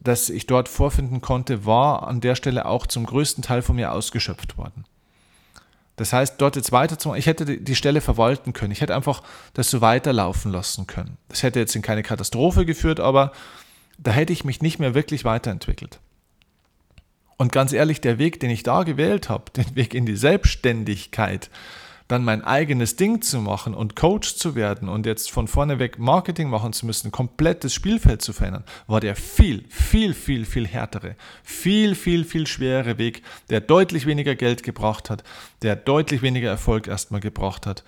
das 0.02 0.30
ich 0.30 0.46
dort 0.46 0.68
vorfinden 0.68 1.20
konnte, 1.20 1.66
war 1.66 2.06
an 2.06 2.20
der 2.20 2.34
Stelle 2.34 2.66
auch 2.66 2.86
zum 2.86 3.06
größten 3.06 3.42
Teil 3.42 3.62
von 3.62 3.76
mir 3.76 3.92
ausgeschöpft 3.92 4.56
worden. 4.56 4.84
Das 5.96 6.12
heißt, 6.12 6.36
dort 6.38 6.54
jetzt 6.54 6.70
weiterzumachen, 6.70 7.18
ich 7.18 7.26
hätte 7.26 7.58
die 7.58 7.74
Stelle 7.74 8.00
verwalten 8.00 8.52
können. 8.52 8.70
Ich 8.70 8.80
hätte 8.80 8.94
einfach 8.94 9.22
das 9.54 9.68
so 9.68 9.80
weiterlaufen 9.80 10.52
lassen 10.52 10.86
können. 10.86 11.18
Das 11.28 11.42
hätte 11.42 11.58
jetzt 11.58 11.74
in 11.74 11.82
keine 11.82 12.04
Katastrophe 12.04 12.64
geführt, 12.64 13.00
aber 13.00 13.32
da 13.98 14.12
hätte 14.12 14.32
ich 14.32 14.44
mich 14.44 14.62
nicht 14.62 14.78
mehr 14.78 14.94
wirklich 14.94 15.24
weiterentwickelt. 15.24 15.98
Und 17.36 17.50
ganz 17.50 17.72
ehrlich, 17.72 18.00
der 18.00 18.18
Weg, 18.18 18.38
den 18.38 18.50
ich 18.50 18.62
da 18.62 18.84
gewählt 18.84 19.28
habe, 19.28 19.50
den 19.56 19.74
Weg 19.74 19.92
in 19.92 20.06
die 20.06 20.16
Selbstständigkeit, 20.16 21.50
dann 22.08 22.24
mein 22.24 22.42
eigenes 22.42 22.96
Ding 22.96 23.20
zu 23.20 23.40
machen 23.40 23.74
und 23.74 23.94
Coach 23.94 24.36
zu 24.36 24.54
werden 24.54 24.88
und 24.88 25.04
jetzt 25.04 25.30
von 25.30 25.46
vorne 25.46 25.78
weg 25.78 25.98
Marketing 25.98 26.48
machen 26.48 26.72
zu 26.72 26.86
müssen, 26.86 27.12
komplett 27.12 27.64
das 27.64 27.74
Spielfeld 27.74 28.22
zu 28.22 28.32
verändern, 28.32 28.64
war 28.86 29.00
der 29.00 29.14
viel, 29.14 29.64
viel, 29.68 30.14
viel, 30.14 30.46
viel 30.46 30.66
härtere, 30.66 31.16
viel, 31.42 31.94
viel, 31.94 32.24
viel 32.24 32.46
schwerere 32.46 32.96
Weg, 32.96 33.22
der 33.50 33.60
deutlich 33.60 34.06
weniger 34.06 34.34
Geld 34.34 34.62
gebracht 34.62 35.10
hat, 35.10 35.22
der 35.60 35.76
deutlich 35.76 36.22
weniger 36.22 36.48
Erfolg 36.48 36.88
erstmal 36.88 37.20
gebracht 37.20 37.66
hat. 37.66 37.84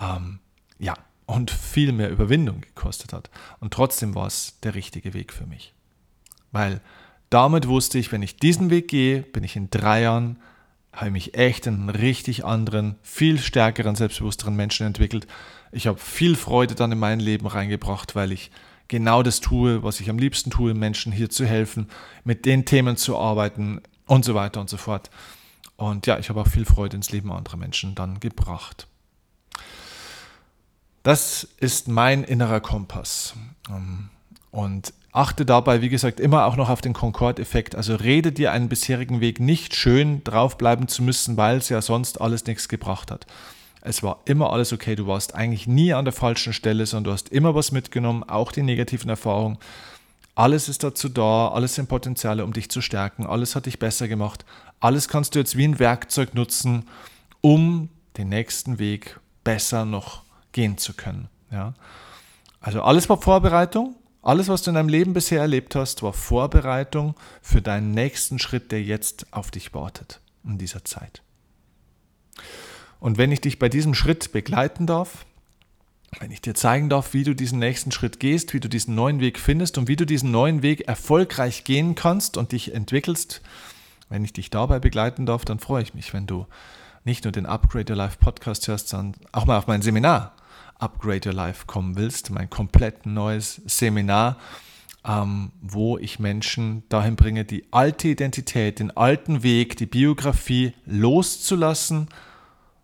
Ähm, 0.00 0.40
ja, 0.78 0.94
und 1.26 1.52
viel 1.52 1.92
mehr 1.92 2.10
Überwindung 2.10 2.60
gekostet 2.60 3.12
hat. 3.12 3.30
Und 3.60 3.72
trotzdem 3.72 4.14
war 4.16 4.26
es 4.26 4.58
der 4.60 4.74
richtige 4.74 5.14
Weg 5.14 5.32
für 5.32 5.46
mich. 5.46 5.72
Weil 6.50 6.80
damit 7.30 7.68
wusste 7.68 7.98
ich, 7.98 8.10
wenn 8.12 8.22
ich 8.22 8.36
diesen 8.36 8.70
Weg 8.70 8.88
gehe, 8.88 9.22
bin 9.22 9.44
ich 9.44 9.56
in 9.56 9.70
drei 9.70 10.02
Jahren 10.02 10.38
habe 10.92 11.06
ich 11.06 11.12
mich 11.12 11.34
echt 11.34 11.66
in 11.66 11.74
einen 11.74 11.88
richtig 11.90 12.44
anderen, 12.44 12.96
viel 13.02 13.38
stärkeren, 13.38 13.96
selbstbewussteren 13.96 14.54
Menschen 14.54 14.86
entwickelt. 14.86 15.26
Ich 15.70 15.86
habe 15.86 15.98
viel 15.98 16.36
Freude 16.36 16.74
dann 16.74 16.92
in 16.92 16.98
mein 16.98 17.18
Leben 17.18 17.46
reingebracht, 17.46 18.14
weil 18.14 18.32
ich 18.32 18.50
genau 18.88 19.22
das 19.22 19.40
tue, 19.40 19.82
was 19.82 20.00
ich 20.00 20.10
am 20.10 20.18
liebsten 20.18 20.50
tue, 20.50 20.74
Menschen 20.74 21.12
hier 21.12 21.30
zu 21.30 21.46
helfen, 21.46 21.88
mit 22.24 22.44
den 22.44 22.66
Themen 22.66 22.96
zu 22.96 23.16
arbeiten 23.16 23.80
und 24.06 24.24
so 24.24 24.34
weiter 24.34 24.60
und 24.60 24.68
so 24.68 24.76
fort. 24.76 25.10
Und 25.76 26.06
ja, 26.06 26.18
ich 26.18 26.28
habe 26.28 26.40
auch 26.42 26.46
viel 26.46 26.66
Freude 26.66 26.96
ins 26.96 27.10
Leben 27.10 27.32
anderer 27.32 27.56
Menschen 27.56 27.94
dann 27.94 28.20
gebracht. 28.20 28.86
Das 31.02 31.48
ist 31.58 31.88
mein 31.88 32.22
innerer 32.22 32.60
Kompass. 32.60 33.34
Ähm, 33.68 34.10
und 34.50 34.92
Achte 35.12 35.44
dabei, 35.44 35.82
wie 35.82 35.90
gesagt, 35.90 36.20
immer 36.20 36.46
auch 36.46 36.56
noch 36.56 36.70
auf 36.70 36.80
den 36.80 36.94
Concorde-Effekt. 36.94 37.74
Also 37.74 37.94
rede 37.94 38.32
dir 38.32 38.50
einen 38.50 38.70
bisherigen 38.70 39.20
Weg 39.20 39.40
nicht 39.40 39.74
schön 39.74 40.24
draufbleiben 40.24 40.88
zu 40.88 41.02
müssen, 41.02 41.36
weil 41.36 41.58
es 41.58 41.68
ja 41.68 41.82
sonst 41.82 42.20
alles 42.20 42.46
nichts 42.46 42.66
gebracht 42.68 43.10
hat. 43.10 43.26
Es 43.82 44.02
war 44.02 44.20
immer 44.24 44.52
alles 44.52 44.72
okay. 44.72 44.96
Du 44.96 45.06
warst 45.06 45.34
eigentlich 45.34 45.66
nie 45.66 45.92
an 45.92 46.06
der 46.06 46.14
falschen 46.14 46.54
Stelle, 46.54 46.86
sondern 46.86 47.04
du 47.04 47.12
hast 47.12 47.28
immer 47.28 47.54
was 47.54 47.72
mitgenommen, 47.72 48.24
auch 48.24 48.52
die 48.52 48.62
negativen 48.62 49.10
Erfahrungen. 49.10 49.58
Alles 50.34 50.70
ist 50.70 50.82
dazu 50.82 51.10
da, 51.10 51.48
alles 51.48 51.74
sind 51.74 51.90
Potenziale, 51.90 52.42
um 52.42 52.54
dich 52.54 52.70
zu 52.70 52.80
stärken. 52.80 53.26
Alles 53.26 53.54
hat 53.54 53.66
dich 53.66 53.78
besser 53.78 54.08
gemacht. 54.08 54.46
Alles 54.80 55.08
kannst 55.08 55.34
du 55.34 55.40
jetzt 55.40 55.58
wie 55.58 55.64
ein 55.64 55.78
Werkzeug 55.78 56.34
nutzen, 56.34 56.86
um 57.42 57.90
den 58.16 58.30
nächsten 58.30 58.78
Weg 58.78 59.20
besser 59.44 59.84
noch 59.84 60.22
gehen 60.52 60.78
zu 60.78 60.94
können. 60.94 61.28
Ja? 61.50 61.74
Also 62.60 62.82
alles 62.82 63.10
war 63.10 63.20
Vorbereitung, 63.20 63.96
alles, 64.22 64.48
was 64.48 64.62
du 64.62 64.70
in 64.70 64.76
deinem 64.76 64.88
Leben 64.88 65.14
bisher 65.14 65.40
erlebt 65.40 65.74
hast, 65.74 66.02
war 66.02 66.12
Vorbereitung 66.12 67.14
für 67.42 67.60
deinen 67.60 67.90
nächsten 67.90 68.38
Schritt, 68.38 68.70
der 68.70 68.82
jetzt 68.82 69.26
auf 69.32 69.50
dich 69.50 69.74
wartet 69.74 70.20
in 70.44 70.58
dieser 70.58 70.84
Zeit. 70.84 71.22
Und 73.00 73.18
wenn 73.18 73.32
ich 73.32 73.40
dich 73.40 73.58
bei 73.58 73.68
diesem 73.68 73.94
Schritt 73.94 74.30
begleiten 74.30 74.86
darf, 74.86 75.26
wenn 76.20 76.30
ich 76.30 76.40
dir 76.40 76.54
zeigen 76.54 76.88
darf, 76.88 77.14
wie 77.14 77.24
du 77.24 77.34
diesen 77.34 77.58
nächsten 77.58 77.90
Schritt 77.90 78.20
gehst, 78.20 78.54
wie 78.54 78.60
du 78.60 78.68
diesen 78.68 78.94
neuen 78.94 79.18
Weg 79.18 79.40
findest 79.40 79.76
und 79.76 79.88
wie 79.88 79.96
du 79.96 80.06
diesen 80.06 80.30
neuen 80.30 80.62
Weg 80.62 80.82
erfolgreich 80.86 81.64
gehen 81.64 81.96
kannst 81.96 82.36
und 82.36 82.52
dich 82.52 82.74
entwickelst, 82.74 83.40
wenn 84.08 84.24
ich 84.24 84.32
dich 84.32 84.50
dabei 84.50 84.78
begleiten 84.78 85.26
darf, 85.26 85.44
dann 85.44 85.58
freue 85.58 85.82
ich 85.82 85.94
mich, 85.94 86.12
wenn 86.12 86.26
du 86.26 86.46
nicht 87.02 87.24
nur 87.24 87.32
den 87.32 87.46
Upgrade 87.46 87.92
Your 87.92 87.96
Life 87.96 88.18
Podcast 88.20 88.68
hörst, 88.68 88.88
sondern 88.88 89.20
auch 89.32 89.46
mal 89.46 89.58
auf 89.58 89.66
mein 89.66 89.82
Seminar 89.82 90.36
Upgrade 90.82 91.28
Your 91.28 91.34
Life 91.34 91.66
kommen 91.66 91.96
willst, 91.96 92.30
mein 92.30 92.50
komplett 92.50 93.06
neues 93.06 93.60
Seminar, 93.66 94.38
ähm, 95.06 95.52
wo 95.60 95.98
ich 95.98 96.18
Menschen 96.18 96.82
dahin 96.88 97.16
bringe, 97.16 97.44
die 97.44 97.64
alte 97.70 98.08
Identität, 98.08 98.78
den 98.78 98.96
alten 98.96 99.42
Weg, 99.42 99.76
die 99.76 99.86
Biografie 99.86 100.74
loszulassen, 100.86 102.08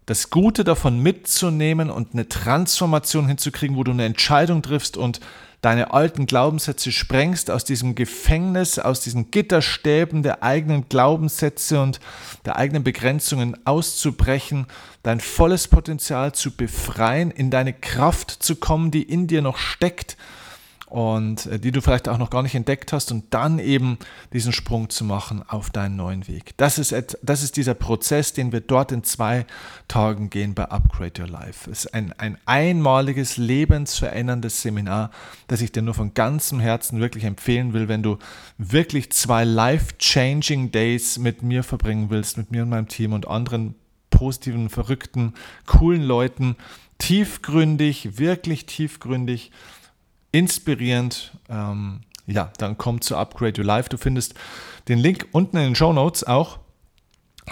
das 0.08 0.30
Gute 0.30 0.64
davon 0.64 1.02
mitzunehmen 1.02 1.90
und 1.90 2.14
eine 2.14 2.26
Transformation 2.26 3.28
hinzukriegen, 3.28 3.76
wo 3.76 3.84
du 3.84 3.90
eine 3.90 4.06
Entscheidung 4.06 4.62
triffst 4.62 4.96
und 4.96 5.20
deine 5.60 5.92
alten 5.92 6.24
Glaubenssätze 6.24 6.92
sprengst, 6.92 7.50
aus 7.50 7.64
diesem 7.64 7.94
Gefängnis, 7.94 8.78
aus 8.78 9.00
diesen 9.00 9.30
Gitterstäben 9.30 10.22
der 10.22 10.42
eigenen 10.42 10.88
Glaubenssätze 10.88 11.82
und 11.82 12.00
der 12.46 12.56
eigenen 12.56 12.84
Begrenzungen 12.84 13.54
auszubrechen, 13.66 14.66
dein 15.02 15.20
volles 15.20 15.68
Potenzial 15.68 16.32
zu 16.32 16.52
befreien, 16.52 17.30
in 17.30 17.50
deine 17.50 17.74
Kraft 17.74 18.30
zu 18.30 18.56
kommen, 18.56 18.90
die 18.90 19.02
in 19.02 19.26
dir 19.26 19.42
noch 19.42 19.58
steckt 19.58 20.16
und 20.90 21.46
äh, 21.46 21.58
die 21.58 21.72
du 21.72 21.80
vielleicht 21.80 22.08
auch 22.08 22.18
noch 22.18 22.30
gar 22.30 22.42
nicht 22.42 22.54
entdeckt 22.54 22.92
hast 22.92 23.12
und 23.12 23.26
dann 23.30 23.58
eben 23.58 23.98
diesen 24.32 24.52
Sprung 24.52 24.88
zu 24.88 25.04
machen 25.04 25.42
auf 25.46 25.70
deinen 25.70 25.96
neuen 25.96 26.26
Weg. 26.28 26.56
Das 26.56 26.78
ist, 26.78 26.94
das 27.22 27.42
ist 27.42 27.56
dieser 27.56 27.74
Prozess, 27.74 28.32
den 28.32 28.52
wir 28.52 28.60
dort 28.60 28.92
in 28.92 29.04
zwei 29.04 29.46
Tagen 29.86 30.30
gehen 30.30 30.54
bei 30.54 30.64
Upgrade 30.64 31.20
Your 31.20 31.28
Life. 31.28 31.70
Es 31.70 31.84
ist 31.84 31.94
ein, 31.94 32.12
ein 32.18 32.38
einmaliges, 32.46 33.36
lebensveränderndes 33.36 34.62
Seminar, 34.62 35.10
das 35.46 35.60
ich 35.60 35.72
dir 35.72 35.82
nur 35.82 35.94
von 35.94 36.14
ganzem 36.14 36.60
Herzen 36.60 37.00
wirklich 37.00 37.24
empfehlen 37.24 37.72
will, 37.72 37.88
wenn 37.88 38.02
du 38.02 38.18
wirklich 38.56 39.12
zwei 39.12 39.44
life-changing 39.44 40.70
Days 40.70 41.18
mit 41.18 41.42
mir 41.42 41.62
verbringen 41.62 42.10
willst, 42.10 42.38
mit 42.38 42.50
mir 42.50 42.62
und 42.62 42.70
meinem 42.70 42.88
Team 42.88 43.12
und 43.12 43.28
anderen 43.28 43.74
positiven, 44.10 44.70
verrückten, 44.70 45.34
coolen 45.66 46.02
Leuten, 46.02 46.56
tiefgründig, 46.98 48.18
wirklich 48.18 48.66
tiefgründig 48.66 49.52
inspirierend. 50.38 51.32
Ähm, 51.48 52.00
ja, 52.26 52.52
dann 52.58 52.78
komm 52.78 53.00
zu 53.00 53.16
Upgrade 53.16 53.60
Your 53.60 53.66
Life. 53.66 53.88
Du 53.88 53.96
findest 53.96 54.34
den 54.86 54.98
Link 54.98 55.26
unten 55.32 55.56
in 55.56 55.64
den 55.64 55.74
Show 55.74 55.92
Notes 55.92 56.24
auch 56.24 56.58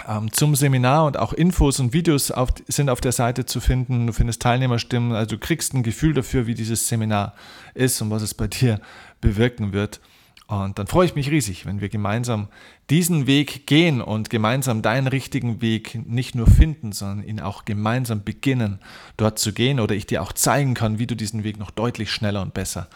ähm, 0.07 0.31
zum 0.31 0.55
Seminar 0.55 1.05
und 1.05 1.17
auch 1.17 1.33
Infos 1.33 1.79
und 1.79 1.93
Videos 1.93 2.31
auf, 2.31 2.49
sind 2.67 2.89
auf 2.89 3.01
der 3.01 3.11
Seite 3.11 3.45
zu 3.45 3.59
finden. 3.59 4.07
Du 4.07 4.13
findest 4.13 4.41
Teilnehmerstimmen, 4.41 5.13
also 5.13 5.35
du 5.35 5.37
kriegst 5.39 5.73
ein 5.73 5.83
Gefühl 5.83 6.13
dafür, 6.13 6.47
wie 6.47 6.55
dieses 6.55 6.87
Seminar 6.87 7.33
ist 7.73 8.01
und 8.01 8.09
was 8.09 8.21
es 8.21 8.33
bei 8.33 8.47
dir 8.47 8.79
bewirken 9.19 9.73
wird. 9.73 9.99
Und 10.47 10.79
dann 10.79 10.87
freue 10.87 11.05
ich 11.05 11.15
mich 11.15 11.29
riesig, 11.29 11.65
wenn 11.65 11.81
wir 11.81 11.89
gemeinsam 11.89 12.47
diesen 12.89 13.27
Weg 13.27 13.67
gehen 13.67 14.01
und 14.01 14.29
gemeinsam 14.29 14.81
deinen 14.81 15.07
richtigen 15.07 15.61
Weg 15.61 16.07
nicht 16.07 16.35
nur 16.35 16.47
finden, 16.47 16.93
sondern 16.93 17.27
ihn 17.27 17.41
auch 17.41 17.65
gemeinsam 17.65 18.23
beginnen, 18.23 18.79
dort 19.17 19.39
zu 19.39 19.51
gehen 19.51 19.81
oder 19.81 19.93
ich 19.93 20.05
dir 20.05 20.21
auch 20.21 20.31
zeigen 20.31 20.73
kann, 20.73 20.99
wie 20.99 21.07
du 21.07 21.15
diesen 21.15 21.43
Weg 21.43 21.59
noch 21.59 21.69
deutlich 21.69 22.09
schneller 22.11 22.41
und 22.41 22.53
besser 22.53 22.87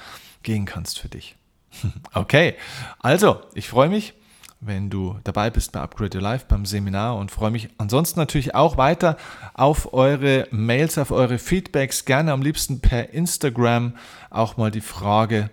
gehen 0.43 0.65
kannst 0.65 0.99
für 0.99 1.09
dich. 1.09 1.35
Okay, 2.13 2.55
also 2.99 3.41
ich 3.53 3.67
freue 3.69 3.89
mich, 3.89 4.13
wenn 4.61 4.89
du 4.89 5.17
dabei 5.23 5.49
bist 5.49 5.71
bei 5.71 5.79
Upgrade 5.79 6.17
Your 6.17 6.21
Life 6.21 6.45
beim 6.47 6.65
Seminar 6.65 7.17
und 7.17 7.31
freue 7.31 7.51
mich 7.51 7.69
ansonsten 7.77 8.19
natürlich 8.19 8.53
auch 8.53 8.77
weiter 8.77 9.17
auf 9.53 9.93
eure 9.93 10.47
Mails, 10.51 10.97
auf 10.97 11.11
eure 11.11 11.37
Feedbacks, 11.37 12.05
gerne 12.05 12.31
am 12.31 12.41
liebsten 12.41 12.79
per 12.79 13.09
Instagram 13.13 13.95
auch 14.29 14.57
mal 14.57 14.69
die 14.69 14.81
Frage, 14.81 15.49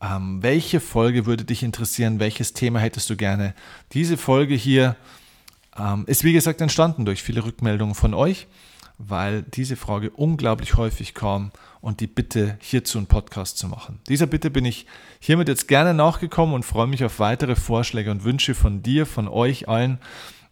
ähm, 0.00 0.42
welche 0.42 0.80
Folge 0.80 1.26
würde 1.26 1.44
dich 1.44 1.62
interessieren, 1.62 2.20
welches 2.20 2.52
Thema 2.52 2.78
hättest 2.78 3.10
du 3.10 3.16
gerne. 3.16 3.54
Diese 3.92 4.16
Folge 4.16 4.54
hier 4.54 4.96
ähm, 5.78 6.04
ist 6.06 6.24
wie 6.24 6.32
gesagt 6.32 6.60
entstanden 6.60 7.04
durch 7.04 7.22
viele 7.22 7.44
Rückmeldungen 7.44 7.94
von 7.94 8.14
euch, 8.14 8.46
weil 8.98 9.42
diese 9.42 9.76
Frage 9.76 10.10
unglaublich 10.10 10.76
häufig 10.76 11.14
kam 11.14 11.50
und 11.80 12.00
die 12.00 12.06
Bitte, 12.06 12.58
hierzu 12.60 12.98
einen 12.98 13.06
Podcast 13.06 13.58
zu 13.58 13.68
machen. 13.68 14.00
Dieser 14.08 14.26
Bitte 14.26 14.50
bin 14.50 14.64
ich 14.64 14.86
hiermit 15.20 15.48
jetzt 15.48 15.68
gerne 15.68 15.94
nachgekommen 15.94 16.54
und 16.54 16.64
freue 16.64 16.86
mich 16.86 17.04
auf 17.04 17.18
weitere 17.18 17.56
Vorschläge 17.56 18.10
und 18.10 18.24
Wünsche 18.24 18.54
von 18.54 18.82
dir, 18.82 19.06
von 19.06 19.28
euch 19.28 19.68
allen. 19.68 19.98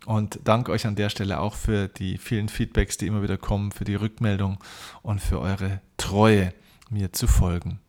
Und 0.06 0.38
danke 0.44 0.70
euch 0.70 0.86
an 0.86 0.94
der 0.94 1.10
Stelle 1.10 1.40
auch 1.40 1.54
für 1.54 1.88
die 1.88 2.18
vielen 2.18 2.48
Feedbacks, 2.48 2.96
die 2.96 3.08
immer 3.08 3.22
wieder 3.22 3.36
kommen, 3.36 3.72
für 3.72 3.84
die 3.84 3.96
Rückmeldung 3.96 4.58
und 5.02 5.20
für 5.20 5.40
eure 5.40 5.80
Treue, 5.96 6.52
mir 6.90 7.12
zu 7.12 7.26
folgen. 7.26 7.80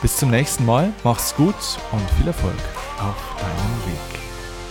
Bis 0.00 0.16
zum 0.16 0.30
nächsten 0.30 0.64
Mal, 0.64 0.92
mach's 1.02 1.34
gut 1.34 1.56
und 1.90 2.10
viel 2.16 2.28
Erfolg 2.28 2.54
auf 3.00 3.40
deinem 3.40 3.92
Weg. 3.92 4.20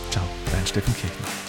Ciao, 0.10 0.24
dein 0.54 0.66
Steffen 0.66 0.96
Kirchner. 0.96 1.47